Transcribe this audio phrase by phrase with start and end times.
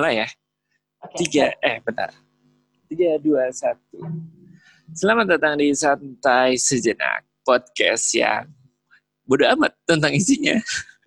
[0.00, 0.28] Mulai ya.
[1.12, 2.08] Tiga, eh bentar.
[2.88, 4.00] Tiga, dua, satu.
[4.96, 8.48] Selamat datang di Santai Sejenak, podcast yang
[9.28, 10.56] bodo amat tentang isinya.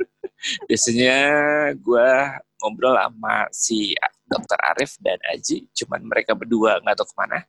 [0.70, 1.18] Biasanya
[1.74, 2.10] gue
[2.62, 3.98] ngobrol sama si
[4.30, 7.40] Dokter Arif dan Aji, cuman mereka berdua nggak tahu ke mana.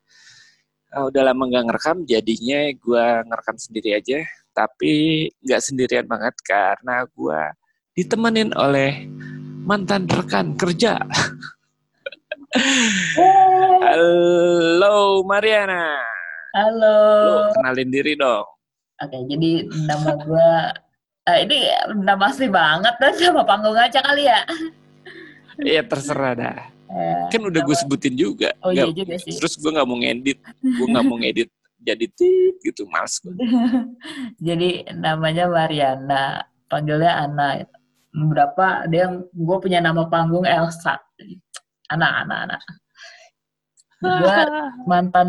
[0.96, 4.24] Uh, udah lama nggak ngerekam, jadinya gue ngerekam sendiri aja.
[4.56, 7.40] Tapi nggak sendirian banget karena gue
[8.00, 9.04] ditemenin oleh
[9.64, 11.00] mantan rekan kerja.
[13.82, 15.98] Halo Mariana.
[16.54, 16.96] Halo.
[17.25, 18.46] Lu kenalin diri dong.
[19.03, 19.50] Oke, jadi
[19.90, 20.50] nama gue
[21.26, 21.58] uh, ini
[21.98, 24.46] nama asli banget dan nama panggung aja kali ya.
[25.58, 26.58] Iya terserah dah.
[26.94, 28.54] Eh, Kan udah gue sebutin juga.
[28.62, 29.34] Oh iya Nggak- juga sih.
[29.34, 30.39] Terus gue nggak mau ngedit.
[30.62, 31.50] Gue nggak mau ngedit
[31.82, 32.86] jadi tit gitu.
[32.86, 33.19] Gue.
[34.47, 37.67] jadi namanya Mariana, panggilnya Ana.
[38.14, 41.03] Berapa ada yang gue punya nama panggung Elsa.
[41.86, 42.59] Ana, Ana, Ana.
[43.98, 44.39] Gue
[44.91, 45.28] mantan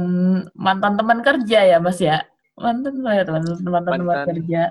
[0.53, 2.21] mantan teman kerja ya Mas ya.
[2.55, 4.25] Mantan ya teman mantan teman Mantan.
[4.31, 4.61] kerja,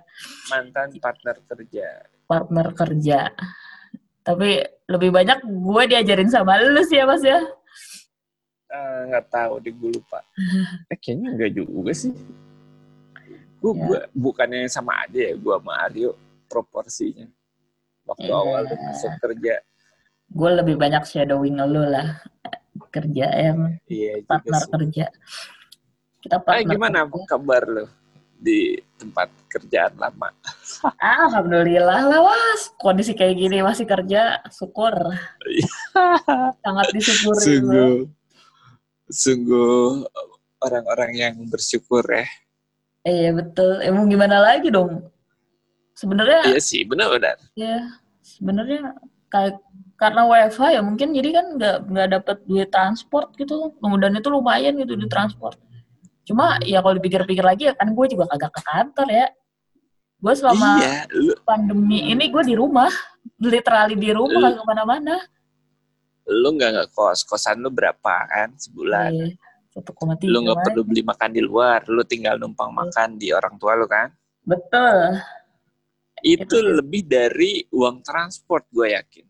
[0.48, 1.87] Mantan partner kerja.
[2.25, 3.19] partner kerja.
[4.23, 4.56] Tapi
[4.87, 7.37] lebih banyak gue diajarin sama lu sih ya Mas ya.
[8.67, 10.23] Eh, nggak tahu deh gue lupa.
[10.89, 12.15] Eh, kayaknya enggak juga sih.
[13.59, 13.81] Gue Ya.
[13.83, 17.28] gua- bukannya sama aja ya gue sama Aryo proporsinya.
[18.05, 18.36] Waktu Iya.
[18.36, 19.55] awal lu masuk kerja.
[20.27, 22.19] gue lebih banyak shadowing lu lah
[22.91, 23.27] kerja
[23.86, 24.70] Iya juga partner sih.
[24.70, 25.05] kerja
[26.19, 27.25] kita Eh, partner gimana kerja.
[27.28, 27.84] kabar lu
[28.34, 28.58] di
[28.94, 30.32] tempat kerjaan lama?
[31.22, 34.92] alhamdulillah lah was kondisi kayak gini masih kerja syukur
[36.64, 37.94] sangat disyukuri sungguh,
[39.06, 40.08] sungguh
[40.58, 42.27] orang-orang yang bersyukur ya.
[43.02, 45.05] iya betul emang gimana lagi dong
[45.95, 47.39] sebenarnya Iya sih, benar-benar.
[47.55, 47.89] ya
[48.20, 48.98] sebenarnya
[49.31, 49.59] kayak
[49.95, 53.73] karena WFH ya mungkin jadi kan nggak nggak dapat duit transport gitu.
[53.78, 55.56] Kemudian itu lumayan gitu di transport.
[56.25, 59.27] Cuma ya kalau dipikir-pikir lagi ya kan gue juga kagak ke kantor ya.
[60.19, 62.88] Gue selama Iya, lu, pandemi ini gue di rumah
[63.38, 65.16] literally di rumah Lu- gak ke mana-mana.
[66.25, 69.12] Lu nggak ngekos, kosan lu berapa kan sebulan?
[69.12, 69.26] Iya,
[69.71, 73.28] satu koma tiga Lu nggak perlu beli makan di luar, lu tinggal numpang makan di
[73.31, 74.09] orang tua lu kan?
[74.44, 75.16] betul
[76.25, 79.27] Itu lebih dari uang transport gue yakin.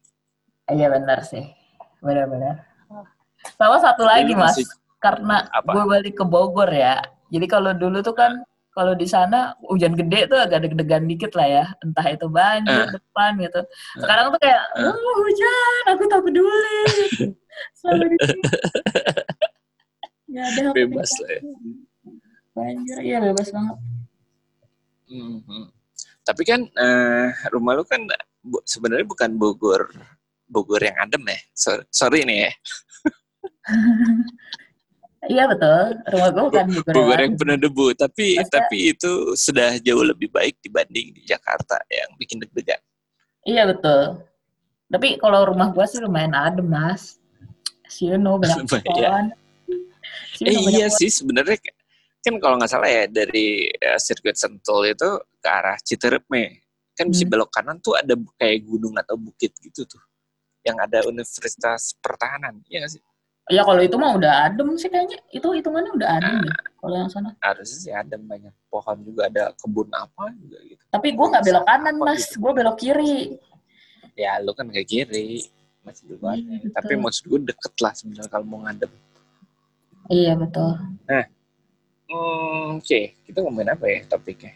[0.67, 1.45] iya benar sih.
[1.99, 2.65] Benar-benar
[3.55, 4.57] sama satu lagi Lu mas.
[4.57, 6.97] masih- karena gue balik ke Bogor ya.
[7.29, 8.41] Jadi kalau dulu tuh kan
[8.71, 11.65] kalau di sana hujan gede tuh agak deg-degan dikit lah ya.
[11.79, 12.91] Entah itu banjir Eh.
[12.91, 13.61] depan gitu.
[13.99, 14.89] Sekarang tuh kayak Eh.
[14.89, 16.81] oh hujan aku tak peduli.
[17.79, 18.43] Selalu di sini.
[20.35, 21.41] Ada Bebas lah ya.
[22.51, 23.77] banjir iya bebas banget.
[25.07, 25.65] Mhm.
[26.25, 28.01] Tapi kan eh, rumah lu kan
[28.41, 29.93] bu- sebenarnya bukan Bogor
[30.45, 31.39] Bogor yang adem ya.
[31.53, 32.53] So- sorry nih ya.
[35.25, 39.81] Iya betul, rumah gue bukan di Bogor yang penuh debu, tapi Masa- tapi itu sudah
[39.81, 42.77] jauh lebih baik dibanding di Jakarta yang bikin deg-degan.
[43.49, 44.21] Iya betul.
[44.93, 47.17] Tapi kalau rumah gue sih lumayan adem mas.
[47.89, 49.33] Si you know banyak pohon.
[50.45, 50.99] Eh iya pohon.
[51.01, 51.57] sih sebenarnya
[52.25, 57.23] kan kalau nggak salah ya dari eh, sirkuit Sentul itu ke arah Citerepme kan bisa
[57.23, 57.31] Hmm.
[57.31, 60.01] belok kanan tuh ada kayak gunung atau bukit gitu tuh
[60.63, 63.03] yang ada Universitas Pertahanan iya nggak sih
[63.45, 65.21] Ya kalau itu mah udah adem sih kayaknya.
[65.29, 66.41] Itu hitungannya udah adem Ah.
[66.41, 66.53] ya.
[66.81, 67.29] Kalau yang sana.
[67.39, 71.65] harusnya sih ada banyak pohon juga ada kebun apa juga gitu Tapi gue nggak belok
[71.69, 72.41] kanan mas, gitu.
[72.41, 73.37] gue belok kiri.
[74.17, 75.45] ya lu kan ke kiri
[75.83, 78.89] masih duluan Iya, tapi maksud gue deket lah sebenarnya kalau mau ngadep
[80.09, 80.73] Iya betul.
[82.15, 84.55] Hmm, oke kita ngomongin apa ya topiknya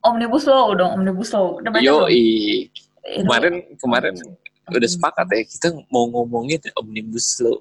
[0.00, 1.60] Omnibus law dong, omnibus law.
[1.60, 2.08] Udah yo
[3.20, 4.16] kemarin kemarin
[4.66, 7.60] udah sepakat ya kita mau ngomongin omnibus law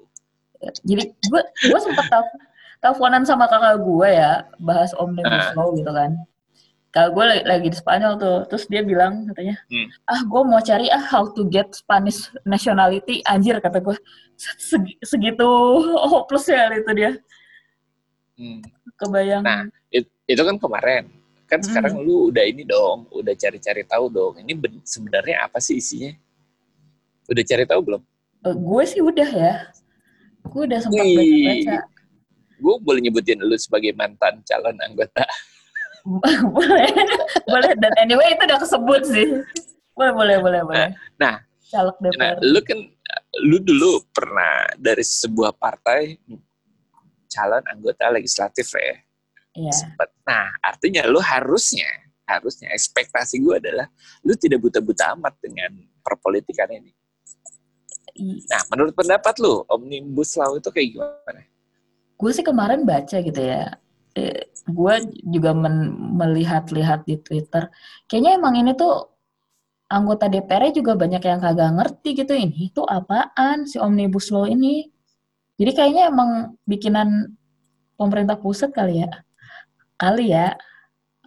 [0.81, 2.23] Jadi gue gue sempet tel
[2.79, 5.56] teleponan sama kakak gue ya bahas omnibus Ah.
[5.56, 6.16] law gitu kan.
[6.90, 9.88] Kakak gue lagi, lagi di Spanyol tuh, terus dia bilang katanya, Hmm.
[10.06, 13.94] ah gue mau cari ah how to get Spanish nationality, anjir kata gue
[14.40, 15.46] Segi- segitu
[16.08, 17.11] hopeless ya itu dia,
[18.35, 18.64] Hmm.
[18.99, 19.41] Kebayang.
[19.41, 19.63] Nah.
[19.90, 21.03] It- itu kan kemarin
[21.46, 21.66] kan Hmm.
[21.66, 26.13] sekarang lu udah ini dong udah cari-cari tahu dong ini ben- sebenarnya apa sih isinya
[27.25, 28.01] udah cari tahu belum
[28.40, 29.53] Eh, gue sih udah ya,
[30.46, 31.78] gue udah sempat baca-baca.
[32.55, 35.25] gue boleh nyebutin lu sebagai mantan calon anggota
[36.55, 36.87] boleh,
[37.43, 39.28] boleh dan anyway itu udah kesebut sih.
[39.91, 40.90] Boleh, boleh, boleh, boleh.
[41.16, 42.79] nah, Caleg nah lu kan
[43.41, 46.16] lu dulu pernah dari sebuah partai
[47.29, 48.97] calon anggota legislatif ya
[49.58, 49.73] Iya.
[50.29, 51.90] Nah, artinya lu harusnya
[52.29, 53.90] harusnya ekspektasi gue adalah
[54.22, 55.73] lu tidak buta-buta amat dengan
[56.05, 56.93] perpolitikan ini.
[58.46, 61.41] Nah, menurut pendapat lu, Omnibus Law itu kayak gimana?
[62.20, 63.73] Gue sih kemarin baca gitu ya.
[64.14, 64.96] Eh, gue
[65.26, 65.55] juga
[66.20, 67.72] melihat-lihat di Twitter.
[68.05, 69.09] Kayaknya emang ini tuh
[69.90, 74.85] anggota DPR juga banyak yang kagak ngerti gitu ini itu apaan si Omnibus Law ini.
[75.59, 77.35] Jadi kayaknya emang bikinan
[78.00, 79.11] pemerintah pusat kali ya.
[80.00, 80.56] Kali ya.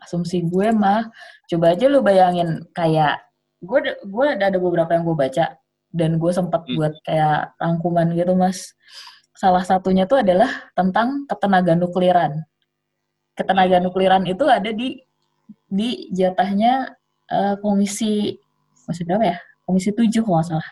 [0.00, 1.12] Asumsi gue mah.
[1.46, 3.20] Coba aja lu bayangin kayak
[3.62, 5.54] gue gue ada beberapa yang gue baca
[5.94, 6.74] dan gue sempat hmm.
[6.74, 8.74] buat kayak rangkuman gitu mas
[9.36, 12.42] salah satunya tuh adalah tentang ketenaga nukliran
[13.38, 14.98] ketenaga nukliran itu ada di
[15.70, 16.90] di jatahnya
[17.30, 18.34] uh, komisi
[18.82, 20.68] komisi berapa ya komisi tujuh kalau salah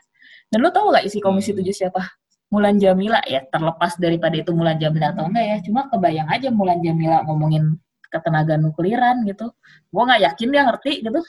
[0.51, 2.03] dan lo tau gak isi komisi tujuh siapa
[2.51, 6.83] Mulan Jamila ya terlepas daripada itu Mulan Jamila atau enggak ya cuma kebayang aja Mulan
[6.83, 7.79] Jamila ngomongin
[8.11, 9.55] ketenaga nukliran gitu
[9.95, 11.21] gue nggak yakin dia ngerti gitu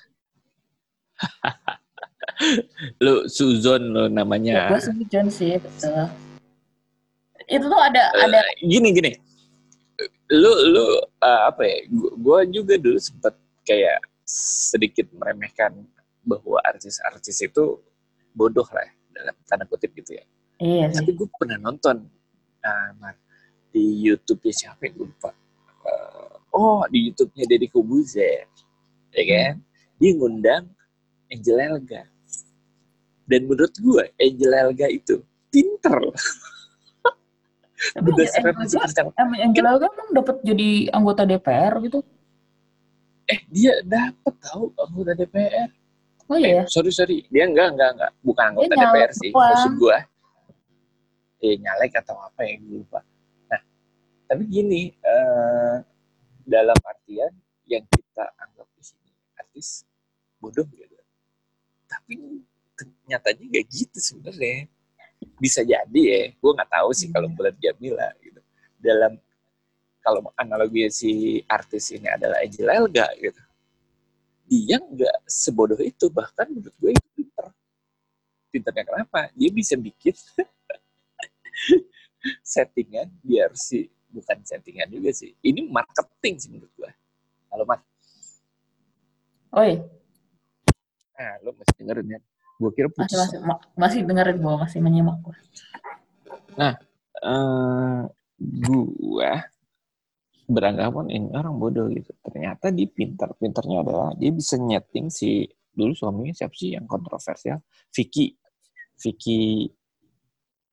[3.03, 4.67] lu Suzon lo namanya.
[4.67, 6.05] Ya, gue Suzon sih, betul.
[7.49, 9.11] Itu tuh ada uh, ada gini gini.
[10.31, 10.85] Lu lu
[11.21, 11.77] uh, apa ya?
[12.17, 13.35] Gue juga dulu sempet
[13.67, 15.75] kayak sedikit meremehkan
[16.23, 17.81] bahwa artis-artis itu
[18.31, 20.23] bodoh lah ya, dalam tanda kutip gitu ya.
[20.61, 21.01] Iya sih.
[21.01, 22.05] Tapi gue pernah nonton
[22.61, 23.13] uh,
[23.73, 25.33] di YouTube-nya siapa yang gue lupa.
[25.81, 28.45] Uh, oh, di YouTube-nya Deddy Kobuzer.
[29.11, 29.53] Ya kan?
[29.57, 29.97] Hmm.
[29.97, 30.63] Dia ngundang
[31.33, 32.11] Angel Elga
[33.31, 35.95] dan menurut gue Angel Elga itu pinter.
[37.95, 42.03] Berdasarkan Angel Elga kan dapat jadi anggota DPR gitu.
[43.31, 45.71] Eh dia dapat tahu anggota DPR.
[46.27, 46.63] Oh iya.
[46.63, 49.97] Eh, sorry sorry dia enggak enggak enggak bukan anggota dia DPR sih maksud gue.
[51.41, 53.01] Eh nyalek atau apa yang gue lupa.
[53.49, 53.61] Nah
[54.29, 55.81] tapi gini uh,
[56.45, 57.33] dalam artian
[57.65, 59.83] yang kita anggap di sini artis
[60.37, 60.97] bodoh gitu.
[61.89, 62.13] Tapi
[63.09, 64.69] nyatanya gak gitu sebenarnya
[65.37, 67.61] bisa jadi ya gue nggak tahu sih kalau bulan hmm.
[67.61, 68.41] Jamila gitu
[68.81, 69.17] dalam
[70.01, 71.11] kalau analogi si
[71.45, 73.41] artis ini adalah Angel Elga gitu
[74.49, 77.45] dia nggak sebodoh itu bahkan menurut gue itu pinter
[78.49, 80.17] pinternya kenapa dia bisa bikin
[82.53, 86.91] settingan biar si bukan settingan juga sih ini marketing sih menurut gue
[87.47, 87.81] kalau mas
[89.51, 89.79] Oi
[91.15, 92.19] nah lo masih dengerin ya
[92.61, 93.17] Gue kira putus.
[93.17, 95.37] Masih, masih, masih dengerin gue, masih menyimak gue.
[96.61, 96.77] Nah,
[97.25, 98.05] uh,
[98.37, 99.33] gue
[100.45, 102.13] beranggapan ini orang bodoh gitu.
[102.21, 103.33] Ternyata dia pintar.
[103.33, 107.65] Pintarnya adalah dia bisa nyeting si dulu suaminya siapa sih yang kontroversial?
[107.89, 108.37] Vicky.
[109.01, 109.65] Vicky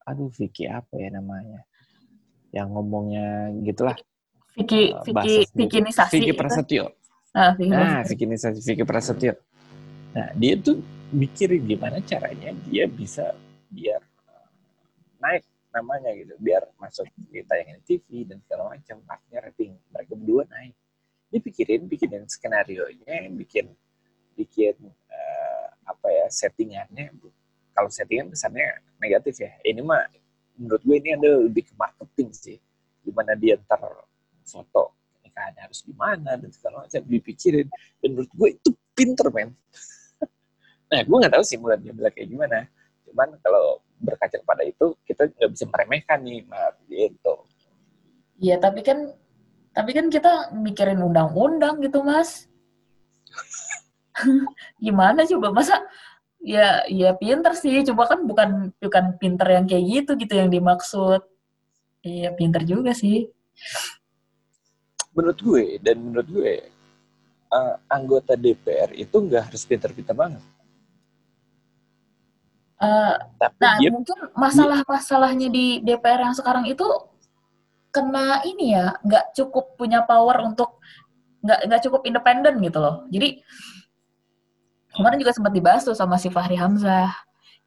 [0.08, 1.62] aduh Vicky apa ya namanya?
[2.50, 3.96] Yang ngomongnya gitulah.
[4.56, 6.14] Vicky uh, Vicky Vicky Nisasi.
[6.18, 6.84] Vicky Prasetyo.
[7.36, 9.36] Ah, Vicky nah, Vicky Nisasi, Vicky Prasetyo.
[10.16, 10.80] Nah, dia tuh
[11.12, 13.32] mikirin gimana caranya dia bisa
[13.72, 14.48] biar uh,
[15.20, 20.44] naik namanya gitu biar masuk di tayangan TV dan segala macam artinya rating mereka berdua
[20.48, 20.74] naik
[21.28, 23.72] dia pikirin bikin skenario nya bikin
[24.36, 27.12] bikin uh, apa ya settingannya
[27.78, 30.02] kalau settingan kesannya negatif ya ini mah
[30.58, 32.58] menurut gue ini ada lebih ke marketing sih
[33.06, 33.78] gimana dia ntar
[34.42, 37.70] foto nikahannya harus gimana dan segala macam dipikirin
[38.02, 39.54] dan menurut gue itu pinter men
[40.88, 42.64] Nah, gue nggak tahu sih mulai dia bilang kayak gimana.
[43.04, 47.44] Cuman kalau berkaca pada itu, kita nggak bisa meremehkan nih, Mar, gitu.
[48.40, 49.12] Iya, tapi kan
[49.76, 52.48] tapi kan kita mikirin undang-undang gitu, Mas.
[54.84, 55.76] Gimana coba masa
[56.42, 61.22] ya ya pinter sih, coba kan bukan bukan pinter yang kayak gitu gitu yang dimaksud.
[62.02, 63.26] Iya, pinter juga sih.
[65.12, 66.52] Menurut gue dan menurut gue
[67.50, 70.42] uh, anggota DPR itu nggak harus pinter-pinter banget
[72.78, 73.18] Uh,
[73.58, 76.86] nah, dia, mungkin masalah-masalahnya di DPR yang sekarang itu
[77.90, 80.78] kena ini ya, nggak cukup punya power untuk
[81.42, 83.02] nggak nggak cukup independen gitu loh.
[83.10, 83.42] Jadi
[84.94, 87.12] kemarin juga sempat dibahas tuh sama si Fahri Hamzah,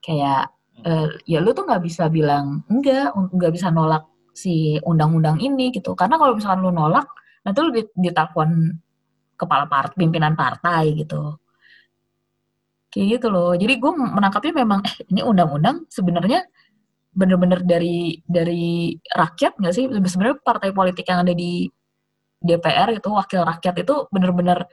[0.02, 0.50] kayak
[0.86, 5.94] uh, ya lu tuh nggak bisa bilang enggak, nggak bisa nolak si undang-undang ini gitu.
[5.94, 7.08] Karena kalau misalkan lu nolak,
[7.46, 8.50] nanti lu ditelepon
[9.38, 11.38] kepala part, pimpinan partai gitu.
[12.92, 13.52] Kayak gitu loh.
[13.56, 16.44] Jadi gue menangkapnya memang eh ini undang-undang sebenarnya
[17.12, 19.86] bener-bener dari dari rakyat nggak sih?
[19.88, 21.68] Sebenarnya partai politik yang ada di
[22.42, 24.66] DPR itu wakil rakyat itu bener-bener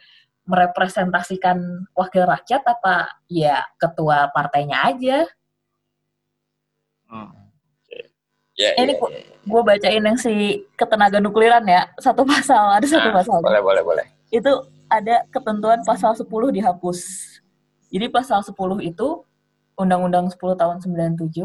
[0.49, 5.19] merepresentasikan wakil rakyat apa ya ketua partainya aja
[7.13, 7.37] hmm.
[8.59, 9.39] Yeah, ini yeah, yeah.
[9.47, 13.83] gue bacain yang si ketenaga nukliran ya satu pasal ada satu nah, pasal boleh boleh
[13.87, 14.51] boleh itu
[14.91, 16.99] ada ketentuan pasal 10 dihapus
[17.95, 19.23] jadi pasal 10 itu
[19.79, 21.39] Undang-Undang 10 tahun 97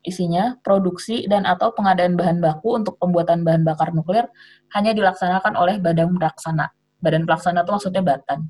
[0.00, 4.24] isinya produksi dan atau pengadaan bahan baku untuk pembuatan bahan bakar nuklir
[4.72, 6.72] hanya dilaksanakan oleh badan pelaksana.
[7.00, 8.48] Badan pelaksana itu maksudnya batan.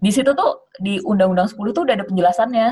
[0.00, 2.68] Di situ tuh di Undang-Undang 10 tuh udah ada penjelasannya.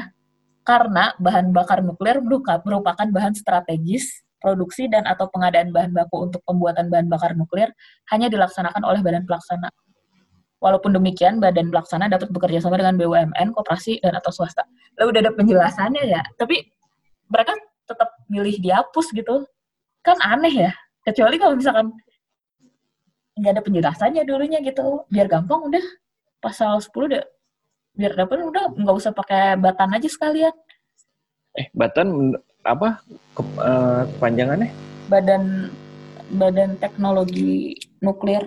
[0.63, 6.91] Karena bahan bakar nuklir merupakan bahan strategis produksi dan atau pengadaan bahan baku untuk pembuatan
[6.91, 7.71] bahan bakar nuklir
[8.11, 9.71] hanya dilaksanakan oleh badan pelaksana.
[10.63, 14.63] Walaupun demikian, badan pelaksana dapat bekerja sama dengan BUMN, koperasi, dan atau swasta.
[14.95, 16.23] Lalu udah ada penjelasannya ya.
[16.39, 16.63] Tapi
[17.27, 19.43] mereka tetap milih dihapus gitu.
[20.07, 20.73] Kan aneh ya.
[21.03, 21.91] Kecuali kalau misalkan
[23.37, 25.05] nggak ada penjelasannya dulunya gitu.
[25.09, 25.85] Biar gampang udah.
[26.43, 27.25] Pasal 10 udah.
[27.93, 30.55] Biar dapat udah nggak usah pakai batan aja sekalian.
[31.53, 32.33] Eh, batan
[32.65, 33.05] apa
[33.37, 34.73] ke, uh, kepanjangannya?
[35.13, 35.69] Badan
[36.33, 38.41] Badan Teknologi Nuklir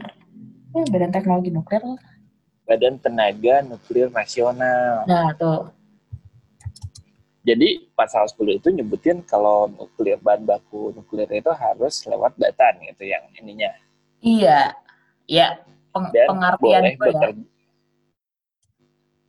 [0.73, 1.83] ya, Badan Teknologi Nuklir
[2.65, 5.05] Badan Tenaga Nuklir Nasional.
[5.05, 5.69] Nah, tuh.
[7.45, 13.05] Jadi pasal 10 itu nyebutin kalau nuklir bahan baku nuklir itu harus lewat batan gitu
[13.05, 13.69] yang ininya.
[14.25, 14.73] Iya.
[15.25, 15.47] Iya,
[15.93, 17.29] Peng dan pengertian boleh itu ya.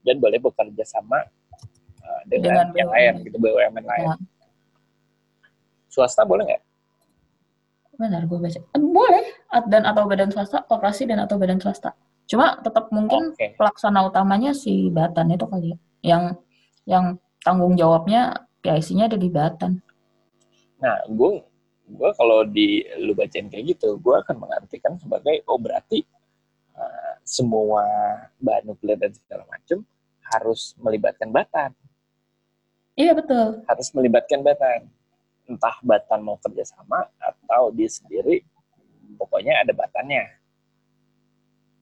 [0.06, 1.20] Dan boleh bekerja sama
[2.04, 4.08] uh, dengan, dengan yang lain gitu BUMN lain.
[4.12, 4.20] Nah.
[5.88, 6.62] Swasta boleh nggak?
[7.96, 9.24] benar gue baca eh, boleh
[9.72, 11.96] dan atau badan swasta operasi dan atau badan swasta
[12.28, 13.56] cuma tetap mungkin okay.
[13.56, 16.22] pelaksana utamanya si Batan itu kali ya yang
[16.86, 17.04] yang
[17.40, 19.80] tanggung jawabnya PIC-nya ada di Batan
[20.76, 21.40] nah gue
[21.86, 26.02] gue kalau di lu bacain kayak gitu gue akan mengartikan sebagai oh berarti
[26.74, 27.86] uh, semua
[28.42, 29.86] bahan nuklir dan segala macam
[30.34, 31.70] harus melibatkan Batan
[32.98, 34.90] iya betul harus melibatkan Batan
[35.46, 38.42] entah Batan mau kerjasama atau dia sendiri,
[39.16, 40.26] pokoknya ada batannya.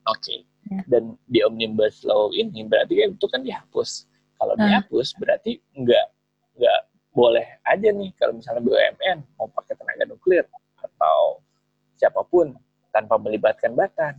[0.09, 0.21] Oke.
[0.21, 0.39] Okay.
[0.65, 0.81] Ya.
[0.89, 4.09] Dan di omnibus law ini berarti kan itu kan dihapus.
[4.37, 4.65] Kalau nah.
[4.69, 6.07] dihapus berarti nggak
[6.61, 6.81] nggak
[7.15, 10.43] boleh aja nih kalau misalnya BUMN mau pakai tenaga nuklir
[10.83, 11.39] atau
[11.95, 12.51] siapa pun
[12.91, 14.19] tanpa melibatkan Batan.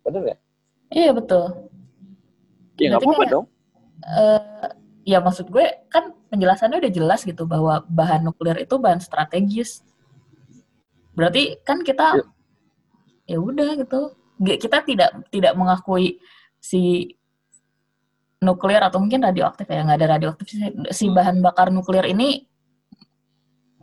[0.00, 0.40] Betul nggak?
[0.88, 1.68] Iya betul.
[2.80, 3.46] Ya nggak apa-apa dong.
[4.04, 4.68] Uh,
[5.04, 9.84] ya maksud gue kan penjelasannya udah jelas gitu bahwa bahan nuklir itu bahan strategis.
[11.12, 12.24] Berarti kan kita
[13.28, 14.16] ya, ya udah gitu.
[14.40, 16.18] Kita tidak tidak mengakui
[16.58, 17.12] si
[18.42, 20.46] nuklir atau mungkin radioaktif ya nggak ada radioaktif
[20.90, 22.48] si bahan bakar nuklir ini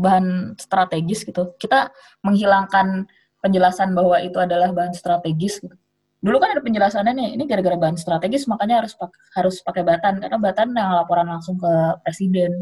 [0.01, 1.53] bahan strategis gitu.
[1.61, 1.93] Kita
[2.25, 3.05] menghilangkan
[3.41, 5.61] penjelasan bahwa itu adalah bahan strategis.
[5.61, 5.77] Gitu
[6.21, 10.21] dulu kan ada penjelasannya nih ini gara-gara bahan strategis makanya harus pakai harus pakai batan
[10.21, 11.71] karena batan yang laporan langsung ke
[12.05, 12.61] presiden.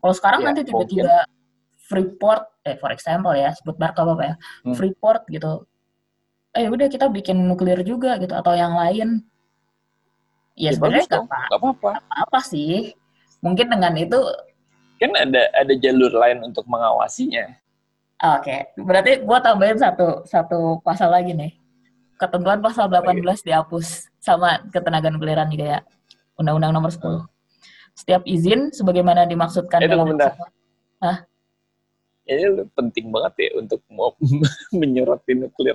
[0.00, 1.28] Kalau sekarang ya, nanti tiba-tiba
[1.76, 4.74] Freeport eh for example ya sebut apa apa ya hmm.
[4.74, 5.68] Freeport gitu.
[6.56, 9.20] Eh udah kita bikin nuklir juga gitu atau yang lain
[10.58, 12.92] ya, ya sebenarnya nggak apa-apa apa sih
[13.40, 14.18] mungkin dengan itu
[15.02, 17.52] kan ada ada jalur lain untuk mengawasinya
[18.22, 18.70] oke okay.
[18.78, 21.62] berarti gua tambahin satu satu pasal lagi nih
[22.22, 25.80] ketentuan pasal 18 dihapus sama ketenaga nukliran juga ya.
[26.38, 27.26] Undang-Undang nomor 10.
[27.98, 30.14] Setiap izin sebagaimana dimaksudkan eh, dalam
[31.02, 31.26] Hah?
[32.22, 34.14] Ini penting banget ya untuk mau
[34.80, 35.74] menyoroti nuklir.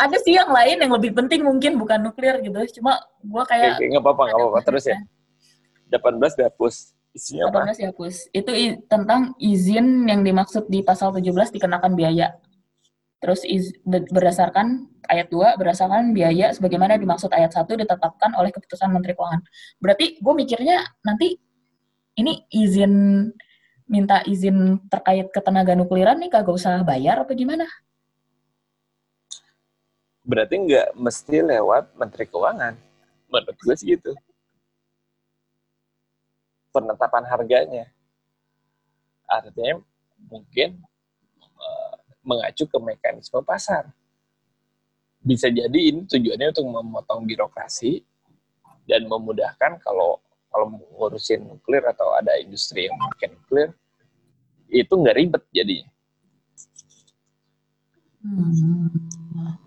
[0.00, 2.80] Ada sih yang lain yang lebih penting mungkin bukan nuklir gitu.
[2.80, 4.60] Cuma gua kayak nggak apa-apa, nggak apa-apa.
[4.64, 4.98] Terus ya.
[5.92, 6.74] 18 dihapus.
[7.16, 7.72] Isinya 18 apa?
[7.76, 8.14] dihapus.
[8.32, 8.50] Itu
[8.88, 12.36] tentang izin yang dimaksud di pasal 17 dikenakan biaya.
[13.16, 19.16] Terus iz, berdasarkan ayat 2, berdasarkan biaya sebagaimana dimaksud ayat 1 ditetapkan oleh keputusan Menteri
[19.16, 19.40] Keuangan.
[19.80, 21.40] Berarti gue mikirnya nanti
[22.16, 22.92] ini izin
[23.86, 27.64] minta izin terkait ketenaga nukliran nih kagak usah bayar apa gimana?
[30.26, 32.74] Berarti nggak mesti lewat Menteri Keuangan.
[33.30, 34.10] Menurut gue sih gitu.
[36.74, 37.86] Penetapan harganya.
[39.30, 39.78] Artinya
[40.26, 40.82] mungkin
[42.26, 43.86] mengacu ke mekanisme pasar.
[45.22, 48.02] Bisa jadi ini tujuannya untuk memotong birokrasi
[48.86, 50.18] dan memudahkan kalau
[50.50, 53.68] kalau ngurusin nuklir atau ada industri yang pakai nuklir
[54.70, 55.90] itu nggak ribet jadinya.
[58.26, 59.65] Hmm.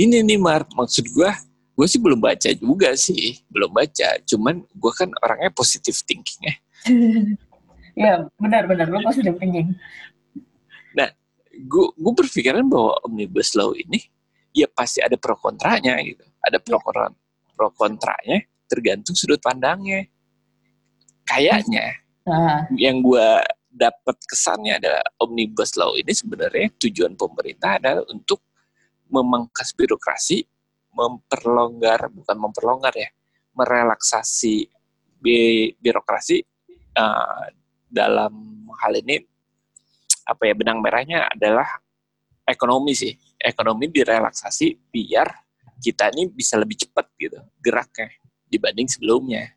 [0.00, 1.30] Nah, ini nih Mart, maksud gue,
[1.76, 4.16] gue sih belum baca juga sih, belum baca.
[4.24, 6.54] Cuman gue kan orangnya positif thinking ya.
[8.08, 9.76] ya, benar-benar, lo positif thinking
[11.66, 14.00] gue gue berpikiran bahwa omnibus law ini
[14.54, 17.12] ya pasti ada pro kontranya gitu ada pro kontra
[17.52, 18.40] pro kontranya
[18.70, 20.08] tergantung sudut pandangnya
[21.28, 22.64] kayaknya uh.
[22.78, 23.28] yang gue
[23.70, 28.42] dapat kesannya adalah omnibus law ini sebenarnya tujuan pemerintah adalah untuk
[29.10, 30.46] memangkas birokrasi
[30.90, 33.10] memperlonggar bukan memperlonggar ya
[33.54, 34.70] merelaksasi
[35.20, 36.42] bi birokrasi
[36.96, 37.46] uh,
[37.90, 38.32] dalam
[38.80, 39.20] hal ini
[40.24, 41.66] apa ya benang merahnya adalah
[42.46, 43.14] ekonomi sih.
[43.40, 45.28] Ekonomi direlaksasi biar
[45.80, 48.10] kita ini bisa lebih cepat gitu geraknya
[48.46, 49.54] dibanding sebelumnya.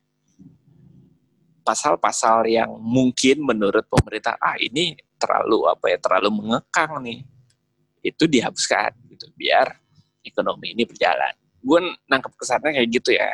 [1.64, 7.24] Pasal-pasal yang mungkin menurut pemerintah ah ini terlalu apa ya terlalu mengekang nih
[8.04, 9.80] itu dihapuskan gitu biar
[10.28, 11.34] ekonomi ini berjalan
[11.64, 11.80] gue
[12.12, 13.32] nangkep kesannya kayak gitu ya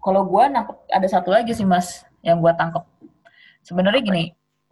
[0.00, 2.84] kalau gue nangkep ada satu lagi sih mas yang gue tangkep
[3.64, 4.24] sebenarnya gini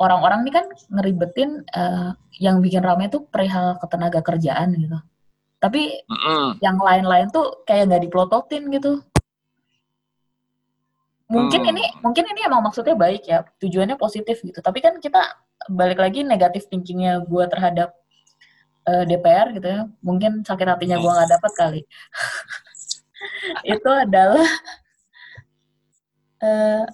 [0.03, 2.11] orang-orang ini kan ngeribetin uh,
[2.43, 4.99] yang bikin ramai itu perihal ketenaga kerjaan gitu.
[5.63, 6.47] Tapi mm -hmm.
[6.59, 8.99] yang lain-lain tuh kayak nggak dipelototin gitu.
[11.31, 11.71] Mungkin mm.
[11.71, 14.59] ini mungkin ini emang maksudnya baik ya, tujuannya positif gitu.
[14.59, 15.23] Tapi kan kita
[15.71, 17.95] balik lagi negatif thinkingnya gue terhadap
[18.89, 19.81] uh, eh, DPR gitu ya.
[20.03, 21.81] Mungkin sakit hatinya gue nggak dapat kali.
[23.75, 24.49] itu adalah
[26.43, 26.85] uh,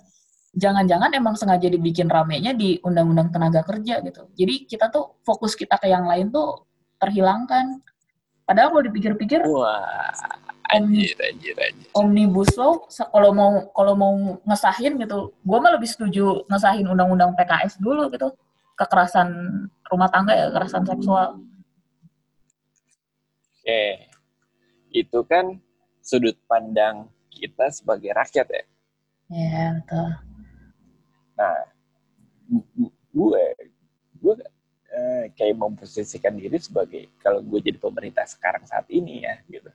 [0.58, 4.28] jangan-jangan emang sengaja dibikin ramenya di undang-undang tenaga kerja gitu.
[4.34, 6.66] Jadi kita tuh fokus kita ke yang lain tuh
[6.98, 7.80] terhilangkan.
[8.48, 10.08] Padahal kalau dipikir-pikir, wah,
[10.72, 11.88] anjir, anjir, anjir.
[11.92, 14.12] Omnibus Law, kalau mau kalau mau
[14.48, 18.32] ngesahin gitu, gue mah lebih setuju ngesahin undang-undang PKS dulu gitu,
[18.78, 19.28] kekerasan
[19.90, 21.42] rumah tangga ya, kekerasan seksual.
[23.58, 23.84] Oke,
[24.94, 25.58] itu kan
[26.00, 28.64] sudut pandang kita sebagai rakyat ya.
[29.28, 30.08] Iya, betul
[31.38, 31.58] Nah,
[33.14, 33.44] gue
[34.18, 34.34] gue
[34.90, 39.70] eh, kayak memposisikan diri sebagai kalau gue jadi pemerintah sekarang saat ini ya gitu.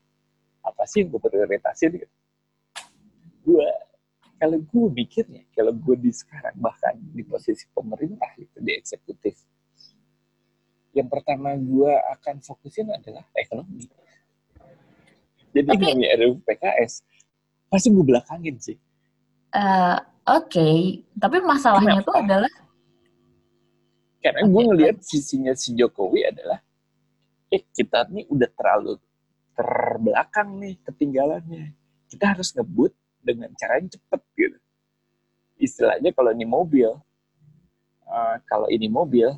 [0.64, 2.16] Apa sih yang gue prioritasin gitu?
[3.48, 3.68] Gue
[4.44, 9.40] kalau gue mikirnya kalau gue di sekarang bahkan di posisi pemerintah gitu di eksekutif
[10.94, 13.90] yang pertama gue akan fokusin adalah ekonomi.
[15.54, 16.94] Jadi Tapi, namanya RUU PKS
[17.70, 18.78] pasti gue belakangin sih.
[19.54, 20.78] Uh, Oke, okay.
[21.20, 22.54] tapi masalahnya itu adalah
[24.24, 26.64] karena gue ngelihat sisinya si Jokowi adalah
[27.52, 28.96] eh kita nih udah terlalu
[29.52, 31.76] terbelakang nih ketinggalannya.
[32.08, 34.58] Kita harus ngebut dengan cara yang cepet gitu.
[35.58, 36.92] Istilahnya kalau ini mobil,
[38.06, 39.32] uh, kalau ini mobil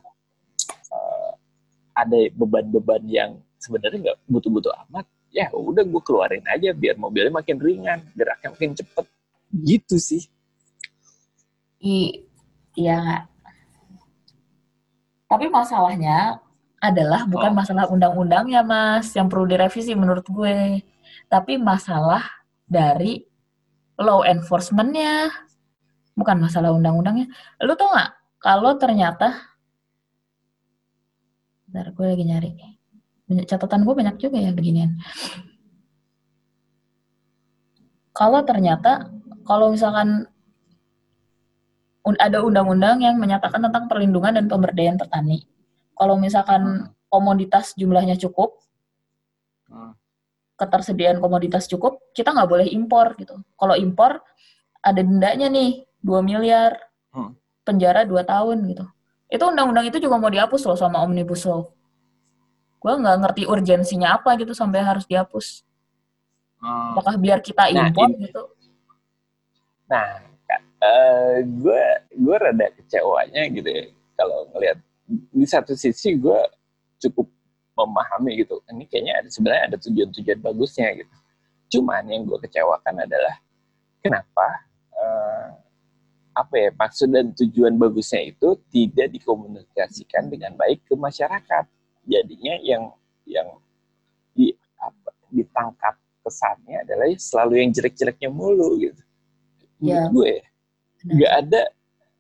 [0.89, 1.31] uh,
[1.93, 7.61] ada beban-beban yang sebenarnya nggak butuh-butuh amat, ya udah gue keluarin aja biar mobilnya makin
[7.61, 9.05] ringan, geraknya makin cepet.
[9.55, 10.25] Gitu sih
[12.75, 13.29] Iya.
[15.25, 16.41] Tapi masalahnya
[16.81, 17.57] adalah bukan oh.
[17.57, 20.81] masalah undang-undangnya, Mas, yang perlu direvisi menurut gue.
[21.29, 22.21] Tapi masalah
[22.65, 23.25] dari
[23.99, 25.31] law enforcement-nya.
[26.15, 27.27] Bukan masalah undang-undangnya.
[27.63, 29.36] Lu tau gak, kalau ternyata...
[31.67, 32.51] Bentar, gue lagi nyari.
[33.43, 34.95] Catatan gue banyak juga ya beginian.
[38.15, 39.12] Kalau ternyata,
[39.43, 40.31] kalau misalkan
[42.21, 45.43] ada undang-undang yang menyatakan tentang perlindungan dan pemberdayaan petani.
[45.97, 48.62] Kalau misalkan komoditas jumlahnya cukup,
[49.67, 49.91] hmm.
[50.55, 53.35] Ketersediaan komoditas cukup, kita nggak boleh impor gitu.
[53.59, 54.23] Kalau impor
[54.79, 56.79] ada dendanya nih 2 miliar,
[57.11, 57.35] hmm.
[57.67, 58.85] penjara 2 tahun gitu.
[59.27, 61.69] Itu undang-undang itu juga mau dihapus loh sama Omnibus Law.
[62.79, 65.65] Gue nggak ngerti urgensinya apa gitu sampai harus dihapus.
[66.61, 66.95] Hmm.
[66.95, 68.43] Apakah biar kita nah, impor nah, gitu?
[69.85, 70.07] Nah,
[71.43, 74.77] gue uh, gue rada kecewanya gitu ya kalau ngelihat
[75.09, 76.39] di satu sisi gue
[77.01, 77.27] cukup
[77.75, 78.63] memahami gitu.
[78.71, 81.15] Ini kayaknya ada sebenarnya ada tujuan-tujuan bagusnya gitu.
[81.77, 83.35] Cuman yang gue kecewakan adalah
[83.99, 84.47] kenapa
[84.95, 85.47] uh,
[86.35, 91.65] apa ya maksud dan tujuan bagusnya itu tidak dikomunikasikan dengan baik ke masyarakat.
[92.07, 92.95] Jadinya yang
[93.27, 93.49] yang
[94.31, 99.01] di apa, ditangkap kesannya adalah selalu yang jelek-jeleknya mulu gitu.
[99.83, 100.07] Ya.
[100.07, 100.41] gue
[101.05, 101.61] nggak ada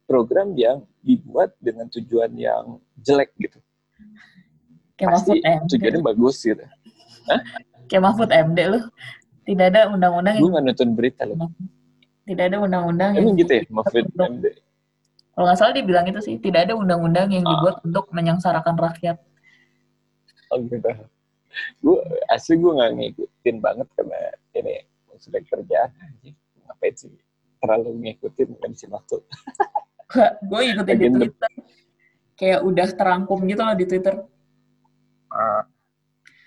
[0.05, 3.57] program yang dibuat dengan tujuan yang jelek gitu.
[4.95, 5.69] Kayak Pasti MD.
[5.75, 6.65] tujuannya bagus gitu.
[7.27, 7.41] Hah?
[7.91, 8.83] Kayak Mahfud MD loh.
[9.45, 10.43] Tidak ada undang-undang yang...
[10.47, 11.37] Gue nonton berita loh.
[12.25, 13.23] Tidak ada undang-undang yang...
[13.27, 14.45] Emang gitu ya, Mahfud MD?
[15.35, 17.85] Kalau nggak salah dia bilang itu sih, tidak ada undang-undang yang dibuat ah.
[17.85, 19.19] untuk menyengsarakan rakyat.
[20.49, 20.89] Oh gitu.
[21.83, 21.99] Gue
[22.31, 24.19] asli gue nggak ngikutin banget karena
[24.55, 24.87] ini
[25.19, 25.91] sudah kerjaan.
[26.65, 27.11] Ngapain sih?
[27.65, 29.17] terlalu ngikutin ngabisin waktu.
[30.49, 31.51] gue ikutin di Twitter.
[32.37, 34.15] Kayak udah terangkum gitu loh di Twitter.
[35.35, 35.63] Uh,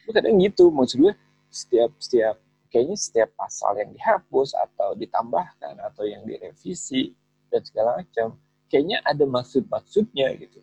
[0.08, 1.12] kadang gitu, maksud gue
[1.52, 2.40] setiap setiap
[2.72, 7.12] kayaknya setiap pasal yang dihapus atau ditambahkan atau yang direvisi
[7.52, 8.36] dan segala macam
[8.68, 10.60] kayaknya ada maksud-maksudnya gitu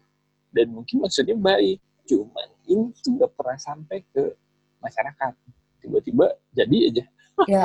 [0.54, 4.38] dan mungkin maksudnya baik cuman ini tuh nggak pernah sampai ke
[4.78, 5.34] masyarakat
[5.82, 7.04] tiba-tiba jadi aja
[7.58, 7.64] ya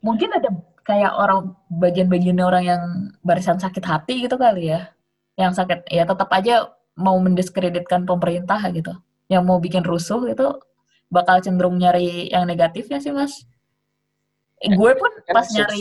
[0.00, 0.48] mungkin ada
[0.86, 2.82] kayak orang bagian-bagian orang yang
[3.26, 4.94] barisan sakit hati gitu kali ya.
[5.34, 8.94] Yang sakit ya tetap aja mau mendiskreditkan pemerintah gitu.
[9.26, 10.46] Yang mau bikin rusuh itu
[11.10, 13.46] bakal cenderung nyari yang negatifnya sih, Mas.
[14.62, 15.80] Eh, gue pun Kan pas nyari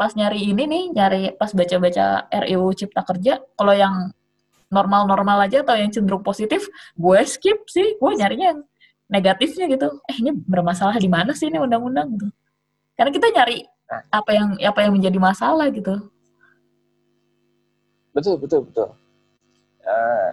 [0.00, 4.08] pas nyari ini nih, nyari pas baca-baca RUU Cipta Kerja, kalau yang
[4.72, 6.64] normal-normal aja atau yang cenderung positif,
[6.96, 7.98] gue skip sih.
[7.98, 8.60] Gue nyarinya yang
[9.10, 9.98] negatifnya gitu.
[10.06, 12.28] Eh ini bermasalah di mana sih ini undang-undang gitu.
[12.94, 13.58] Karena kita nyari
[13.90, 15.94] apa yang apa yang menjadi masalah gitu.
[18.14, 18.88] Betul, betul, betul.
[19.82, 20.30] Eh,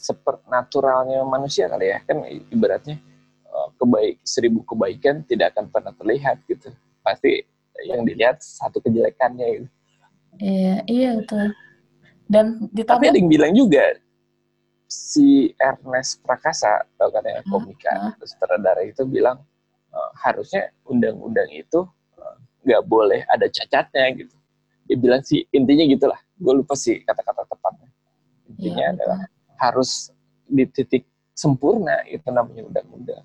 [0.00, 2.00] seperti naturalnya manusia kali ya.
[2.08, 2.96] Kan ibaratnya
[3.44, 6.72] eh, kebaik seribu kebaikan tidak akan pernah terlihat gitu.
[7.04, 7.44] Pasti
[7.84, 9.68] yang dilihat satu kejelekannya gitu.
[10.40, 11.52] Iya, iya betul.
[12.30, 13.84] Dan Tapi ditambah ada yang bilang juga
[14.90, 18.26] si Ernest Prakasa, atau kan yang komika hmm.
[18.26, 19.42] sutradara itu bilang
[19.92, 21.84] eh, harusnya undang-undang itu
[22.16, 24.36] eh, nggak boleh ada cacatnya gitu.
[24.90, 26.20] Dia bilang sih intinya gitulah.
[26.40, 27.90] Gue lupa sih kata-kata tepatnya.
[28.50, 29.18] Intinya Iya, adalah
[29.60, 30.08] harus
[30.48, 31.04] di titik
[31.36, 33.24] sempurna itu namanya undang-undang.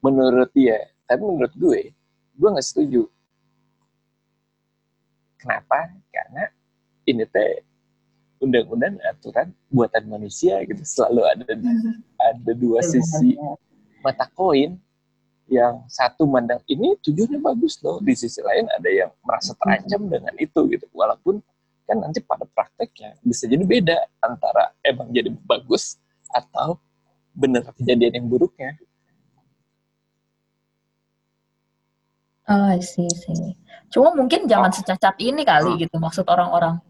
[0.00, 1.80] Menurut dia, tapi menurut gue,
[2.38, 3.10] gue nggak setuju.
[5.36, 5.90] Kenapa?
[6.14, 6.48] Karena
[7.04, 7.66] ini teh
[8.40, 11.44] undang-undang aturan buatan manusia gitu selalu ada
[12.32, 13.36] ada dua sisi
[14.00, 14.80] mata koin
[15.50, 20.32] yang satu mandang ini tujuannya bagus loh di sisi lain ada yang merasa terancam dengan
[20.40, 21.44] itu gitu walaupun
[21.90, 25.98] kan nanti pada prakteknya bisa jadi beda antara emang jadi bagus
[26.28, 26.78] atau
[27.32, 28.78] benar kejadian yang buruknya
[32.46, 33.54] Oh, sih sih.
[33.88, 34.74] Cuma mungkin jangan Oh.
[34.74, 35.80] secacat ini kali Hmm.
[35.80, 36.82] gitu maksud orang-orang.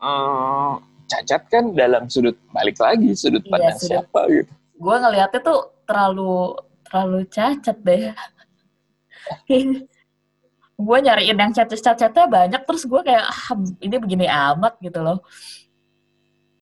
[0.00, 0.72] Eh,
[1.06, 5.60] cacat kan dalam sudut balik lagi sudut Iya, pandang sudut- siapa gitu Gue ngeliatnya tuh
[5.84, 8.02] terlalu terlalu cacat deh.
[10.82, 15.22] gue nyariin yang cacat-cacatnya banyak terus gue kayak ah, ini begini amat gitu loh.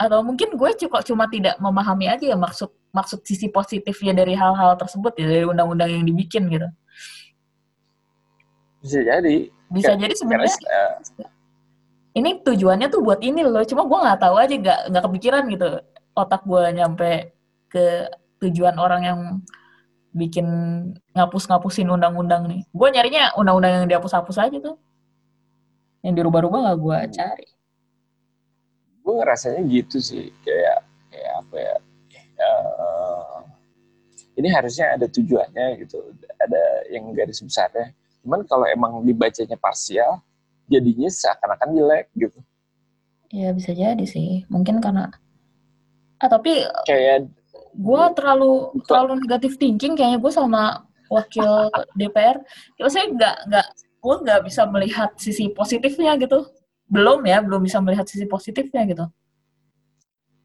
[0.01, 4.75] Atau mungkin gue cuma cuma tidak memahami aja ya maksud maksud sisi positifnya dari hal-hal
[4.79, 6.69] tersebut ya dari undang-undang yang dibikin gitu.
[8.81, 9.37] bisa jadi
[9.71, 11.29] Bisa jadi sebenarnya eh,
[12.17, 15.69] ini tujuannya tuh buat ini loh cuma gue nggak tahu aja nggak nggak kepikiran gitu
[16.17, 17.11] otak gue nyampe
[17.71, 18.11] ke
[18.43, 19.21] tujuan orang yang
[20.11, 20.47] bikin
[21.15, 22.63] ngapus-ngapusin undang-undang nih.
[22.75, 24.77] Gue nyarinya undang-undang yang dihapus-hapus aja tuh.
[26.03, 27.49] Yang dirubah-rubah nggak gue cari.
[29.05, 30.35] Gue ngerasanya gitu sih.
[30.43, 31.77] Kayak kayak apa ya?
[32.41, 33.39] Eh,
[34.41, 36.01] ini harusnya ada tujuannya gitu.
[36.41, 37.93] Ada yang garis besarnya.
[38.25, 40.21] Cuman kalau emang dibacanya parsial
[40.71, 42.39] jadinya seakan-akan jelek gitu.
[43.31, 44.49] Ya bisa jadi sih.
[44.51, 45.13] Mungkin karena
[46.21, 47.33] ah tapi kayak
[47.75, 48.87] gue terlalu Betul.
[48.87, 52.39] terlalu negatif thinking kayaknya gue sama wakil DPR
[52.79, 53.67] ya saya nggak nggak
[54.01, 56.49] gue nggak bisa melihat sisi positifnya gitu.
[56.91, 59.07] Belum ya belum bisa melihat sisi positifnya gitu.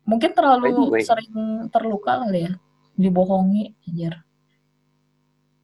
[0.06, 1.34] Mungkin terlalu sering
[1.74, 2.54] terluka kali ya
[2.94, 4.14] dibohongi anjir.